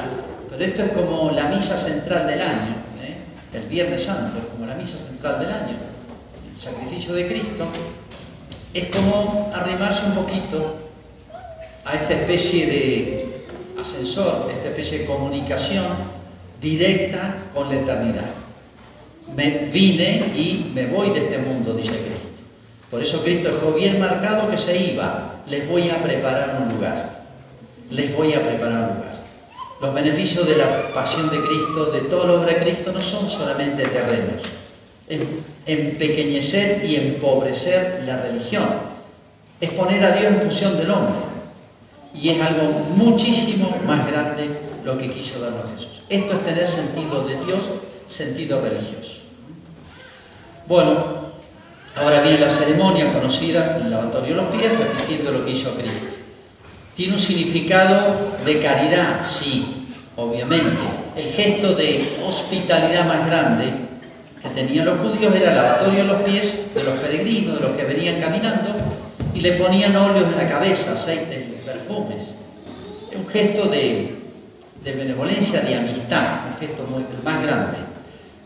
pero 0.50 0.64
esto 0.64 0.82
es 0.82 0.92
como 0.92 1.30
la 1.32 1.48
misa 1.48 1.78
central 1.78 2.26
del 2.26 2.40
año, 2.40 2.74
¿eh? 3.02 3.16
el 3.54 3.62
Viernes 3.64 4.04
Santo, 4.04 4.38
es 4.38 4.44
como 4.52 4.66
la 4.66 4.74
misa 4.74 4.98
central 4.98 5.40
del 5.40 5.50
año, 5.50 5.76
el 6.54 6.60
sacrificio 6.60 7.14
de 7.14 7.26
Cristo, 7.26 7.66
es 8.74 8.86
como 8.86 9.50
arrimarse 9.54 10.06
un 10.06 10.14
poquito 10.14 10.76
a 11.84 11.94
esta 11.94 12.14
especie 12.14 12.66
de 12.66 13.44
ascensor, 13.80 14.50
esta 14.50 14.68
especie 14.68 15.00
de 15.00 15.06
comunicación 15.06 15.84
directa 16.60 17.34
con 17.54 17.68
la 17.68 17.76
eternidad. 17.76 18.30
Me 19.36 19.68
vine 19.72 20.32
y 20.36 20.70
me 20.74 20.86
voy 20.86 21.10
de 21.10 21.24
este 21.26 21.38
mundo, 21.38 21.74
dice 21.74 21.90
Cristo. 21.90 22.21
Por 22.92 23.02
eso 23.02 23.22
Cristo 23.22 23.50
dejó 23.50 23.72
bien 23.72 23.98
marcado 23.98 24.50
que 24.50 24.58
se 24.58 24.76
iba. 24.76 25.36
Les 25.46 25.66
voy 25.66 25.88
a 25.88 26.02
preparar 26.02 26.60
un 26.60 26.74
lugar. 26.74 27.22
Les 27.88 28.14
voy 28.14 28.34
a 28.34 28.46
preparar 28.46 28.90
un 28.90 28.96
lugar. 28.98 29.22
Los 29.80 29.94
beneficios 29.94 30.46
de 30.46 30.58
la 30.58 30.92
pasión 30.92 31.30
de 31.30 31.40
Cristo, 31.40 31.86
de 31.86 32.00
toda 32.02 32.26
la 32.26 32.32
obra 32.34 32.52
de 32.52 32.58
Cristo, 32.58 32.92
no 32.92 33.00
son 33.00 33.30
solamente 33.30 33.86
terrenos. 33.86 34.42
Empequeñecer 35.64 36.84
y 36.84 36.96
empobrecer 36.96 38.02
la 38.04 38.18
religión. 38.18 38.68
Es 39.58 39.70
poner 39.70 40.04
a 40.04 40.12
Dios 40.12 40.30
en 40.30 40.42
función 40.42 40.76
del 40.76 40.90
hombre. 40.90 41.22
Y 42.14 42.28
es 42.28 42.42
algo 42.42 42.78
muchísimo 42.94 43.74
más 43.86 44.06
grande 44.06 44.50
lo 44.84 44.98
que 44.98 45.10
quiso 45.10 45.40
darnos 45.40 45.64
Jesús. 45.78 46.02
Esto 46.10 46.34
es 46.34 46.44
tener 46.44 46.68
sentido 46.68 47.26
de 47.26 47.42
Dios, 47.46 47.70
sentido 48.06 48.60
religioso. 48.60 49.22
Bueno, 50.68 51.21
ahora 51.96 52.20
viene 52.22 52.38
la 52.38 52.50
ceremonia 52.50 53.12
conocida, 53.12 53.76
el 53.76 53.90
lavatorio 53.90 54.36
de 54.36 54.42
los 54.42 54.54
pies, 54.54 54.78
repitiendo 54.78 55.32
lo 55.32 55.44
que 55.44 55.50
hizo 55.52 55.74
Cristo. 55.74 56.16
Tiene 56.94 57.14
un 57.14 57.18
significado 57.18 58.14
de 58.44 58.60
caridad, 58.60 59.20
sí, 59.26 59.86
obviamente. 60.16 60.80
El 61.16 61.30
gesto 61.32 61.74
de 61.74 62.18
hospitalidad 62.26 63.06
más 63.06 63.26
grande 63.26 63.64
que 64.42 64.48
tenían 64.50 64.86
los 64.86 64.98
judíos 64.98 65.34
era 65.34 65.50
el 65.50 65.56
lavatorio 65.56 66.00
de 66.00 66.04
los 66.04 66.22
pies 66.22 66.52
de 66.74 66.84
los 66.84 66.94
peregrinos, 66.94 67.60
de 67.60 67.68
los 67.68 67.76
que 67.76 67.84
venían 67.84 68.20
caminando, 68.20 68.74
y 69.34 69.40
le 69.40 69.52
ponían 69.52 69.96
óleos 69.96 70.26
en 70.32 70.36
la 70.36 70.48
cabeza, 70.48 70.92
aceite, 70.92 71.60
perfumes. 71.64 72.22
Es 73.10 73.16
un 73.16 73.28
gesto 73.28 73.68
de, 73.68 74.16
de 74.84 74.92
benevolencia, 74.92 75.60
de 75.60 75.76
amistad, 75.76 76.46
un 76.50 76.58
gesto 76.58 76.84
muy, 76.90 77.04
más 77.24 77.42
grande. 77.42 77.91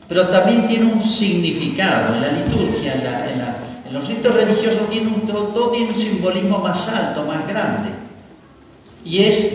Pero 0.09 0.29
también 0.29 0.67
tiene 0.69 0.93
un 0.93 1.03
significado 1.03 2.15
en 2.15 2.23
la 2.23 2.29
liturgia, 2.29 2.95
en, 2.95 3.95
los 3.95 4.09
ritos 4.09 4.35
religiosos, 4.35 4.91
tiene 4.91 5.09
un, 5.09 5.27
todo, 5.27 5.45
todo 5.49 5.71
tiene 5.71 5.89
un 5.89 5.95
simbolismo 5.95 6.59
más 6.59 6.89
alto, 6.89 7.25
más 7.25 7.47
grande. 7.49 7.91
Y 9.05 9.23
es, 9.23 9.53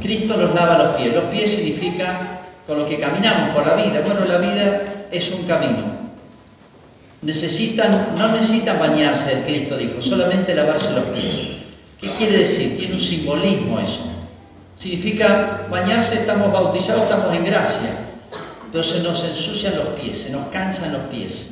Cristo 0.00 0.36
nos 0.36 0.54
lava 0.54 0.78
los 0.78 0.96
pies. 0.96 1.14
Los 1.14 1.24
pies 1.24 1.50
significa 1.50 2.40
con 2.66 2.78
lo 2.78 2.86
que 2.86 2.98
caminamos 2.98 3.50
por 3.54 3.66
la 3.66 3.74
vida. 3.74 4.02
Bueno, 4.04 4.24
la 4.26 4.38
vida 4.38 4.82
es 5.10 5.30
un 5.32 5.44
camino. 5.44 6.02
Necesitan, 7.22 8.14
no 8.18 8.28
necesitan 8.28 8.78
bañarse, 8.78 9.32
el 9.32 9.44
Cristo 9.44 9.76
dijo, 9.76 10.02
solamente 10.02 10.54
lavarse 10.54 10.90
los 10.92 11.04
pies. 11.04 11.34
¿Qué 12.00 12.08
quiere 12.18 12.38
decir? 12.38 12.76
Tiene 12.76 12.94
un 12.94 13.00
simbolismo 13.00 13.78
eso. 13.78 14.02
Significa 14.76 15.68
bañarse, 15.70 16.14
estamos 16.14 16.52
bautizados, 16.52 17.02
estamos 17.02 17.34
en 17.36 17.44
gracia. 17.44 18.11
Se 18.72 19.00
nos 19.00 19.22
ensucian 19.22 19.76
los 19.76 19.88
pies, 20.00 20.22
se 20.22 20.30
nos 20.30 20.46
cansan 20.46 20.94
los 20.94 21.02
pies. 21.02 21.50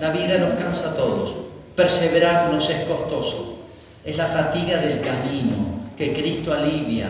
La 0.00 0.10
vida 0.12 0.38
nos 0.38 0.58
cansa 0.60 0.90
a 0.90 0.96
todos. 0.96 1.34
Perseverar 1.74 2.52
nos 2.52 2.70
es 2.70 2.84
costoso. 2.84 3.58
Es 4.04 4.16
la 4.16 4.28
fatiga 4.28 4.78
del 4.78 5.00
camino 5.00 5.82
que 5.96 6.12
Cristo 6.12 6.52
alivia, 6.52 7.08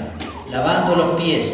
lavando 0.51 0.97
los 0.97 1.21
pies. 1.21 1.49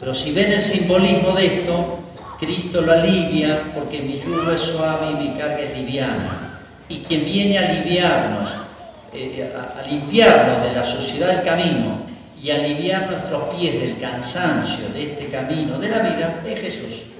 Pero 0.00 0.14
si 0.14 0.32
ven 0.32 0.52
el 0.52 0.60
simbolismo 0.60 1.30
de 1.30 1.46
esto, 1.46 1.98
Cristo 2.40 2.80
lo 2.80 2.92
alivia 2.92 3.70
porque 3.72 4.00
mi 4.00 4.18
yugo 4.18 4.50
es 4.50 4.60
suave 4.60 5.12
y 5.12 5.28
mi 5.28 5.38
carga 5.38 5.60
es 5.60 5.78
liviana. 5.78 6.60
Y 6.88 6.98
quien 6.98 7.24
viene 7.24 7.58
a 7.58 7.70
aliviarnos, 7.70 8.50
eh, 9.12 9.48
a, 9.56 9.78
a 9.78 9.86
limpiarnos 9.86 10.62
de 10.64 10.72
la 10.72 10.84
suciedad 10.84 11.28
del 11.28 11.44
camino 11.44 11.98
y 12.42 12.50
aliviar 12.50 13.08
nuestros 13.10 13.54
pies 13.54 13.80
del 13.80 13.98
cansancio 13.98 14.88
de 14.92 15.12
este 15.12 15.28
camino 15.28 15.78
de 15.78 15.88
la 15.88 16.00
vida 16.00 16.42
es 16.44 16.60
Jesús. 16.60 17.13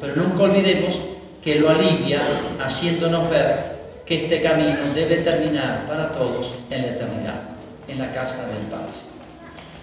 Pero 0.00 0.16
nunca 0.16 0.44
olvidemos 0.44 0.98
que 1.42 1.56
lo 1.56 1.70
alivia 1.70 2.20
haciéndonos 2.60 3.30
ver 3.30 3.76
que 4.04 4.24
este 4.24 4.42
camino 4.42 4.76
debe 4.94 5.16
terminar 5.16 5.86
para 5.86 6.12
todos 6.12 6.54
en 6.70 6.82
la 6.82 6.88
eternidad, 6.88 7.40
en 7.88 7.98
la 7.98 8.12
casa 8.12 8.46
del 8.46 8.62
Padre. 8.70 8.94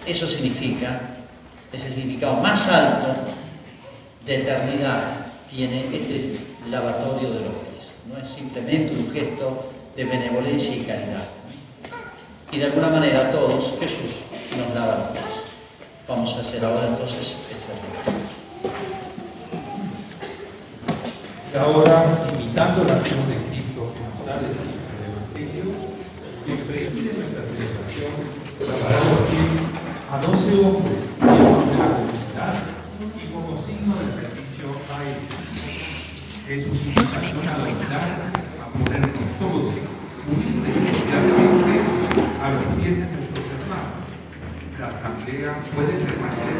Eso 0.06 0.26
significa, 0.26 1.00
ese 1.72 1.90
significado 1.90 2.36
más 2.36 2.68
alto 2.68 3.14
de 4.26 4.36
eternidad 4.36 5.02
tiene 5.50 5.84
este 5.92 6.38
lavatorio 6.70 7.30
de 7.30 7.40
los 7.40 7.54
pies. 7.54 7.86
No 8.06 8.18
es 8.22 8.28
simplemente 8.28 8.94
un 8.94 9.10
gesto 9.12 9.70
de 9.96 10.04
benevolencia 10.04 10.76
y 10.76 10.80
caridad. 10.80 11.24
Y 12.52 12.58
de 12.58 12.64
alguna 12.66 12.88
manera 12.88 13.30
todos 13.30 13.74
Jesús 13.80 14.20
nos 14.56 14.74
lava 14.74 14.98
los 14.98 15.10
pies. 15.12 15.24
Vamos 16.06 16.36
a 16.36 16.40
hacer 16.40 16.64
ahora 16.64 16.86
entonces 16.88 17.34
este 17.50 17.54
ahora, 21.58 22.26
imitando 22.34 22.84
la 22.84 22.94
acción 22.96 23.20
de 23.28 23.36
Cristo 23.48 23.94
que 23.94 24.02
nos 24.02 24.26
da 24.26 24.42
el 24.42 24.50
Evangelio, 25.06 25.70
que 26.46 26.54
preside 26.66 27.14
nuestra 27.14 27.42
celebración, 27.46 28.10
los 28.58 29.22
pies 29.30 29.50
a 30.10 30.18
doce 30.18 30.50
hombres, 30.66 30.98
miembros 31.22 31.70
de 31.70 31.76
la 31.78 31.88
comunidad, 31.94 32.58
y 33.14 33.24
como 33.30 33.54
signo 33.62 33.94
de 34.02 34.06
servicio 34.10 34.66
a 34.90 34.98
ellos. 35.06 35.70
Es 36.44 36.66
una 36.66 36.76
invitación 36.90 37.48
a 37.48 37.54
adoptar, 37.54 38.08
a 38.58 38.66
ponernos 38.74 39.26
todos, 39.40 39.78
unirnos 40.26 40.74
especialmente 40.74 41.74
a 42.42 42.50
los 42.50 42.66
pies 42.82 42.98
de 42.98 43.06
nuestros 43.14 43.46
hermanos. 43.62 44.02
La 44.78 44.88
asamblea 44.88 45.54
puede 45.72 45.94
permanecer 46.02 46.56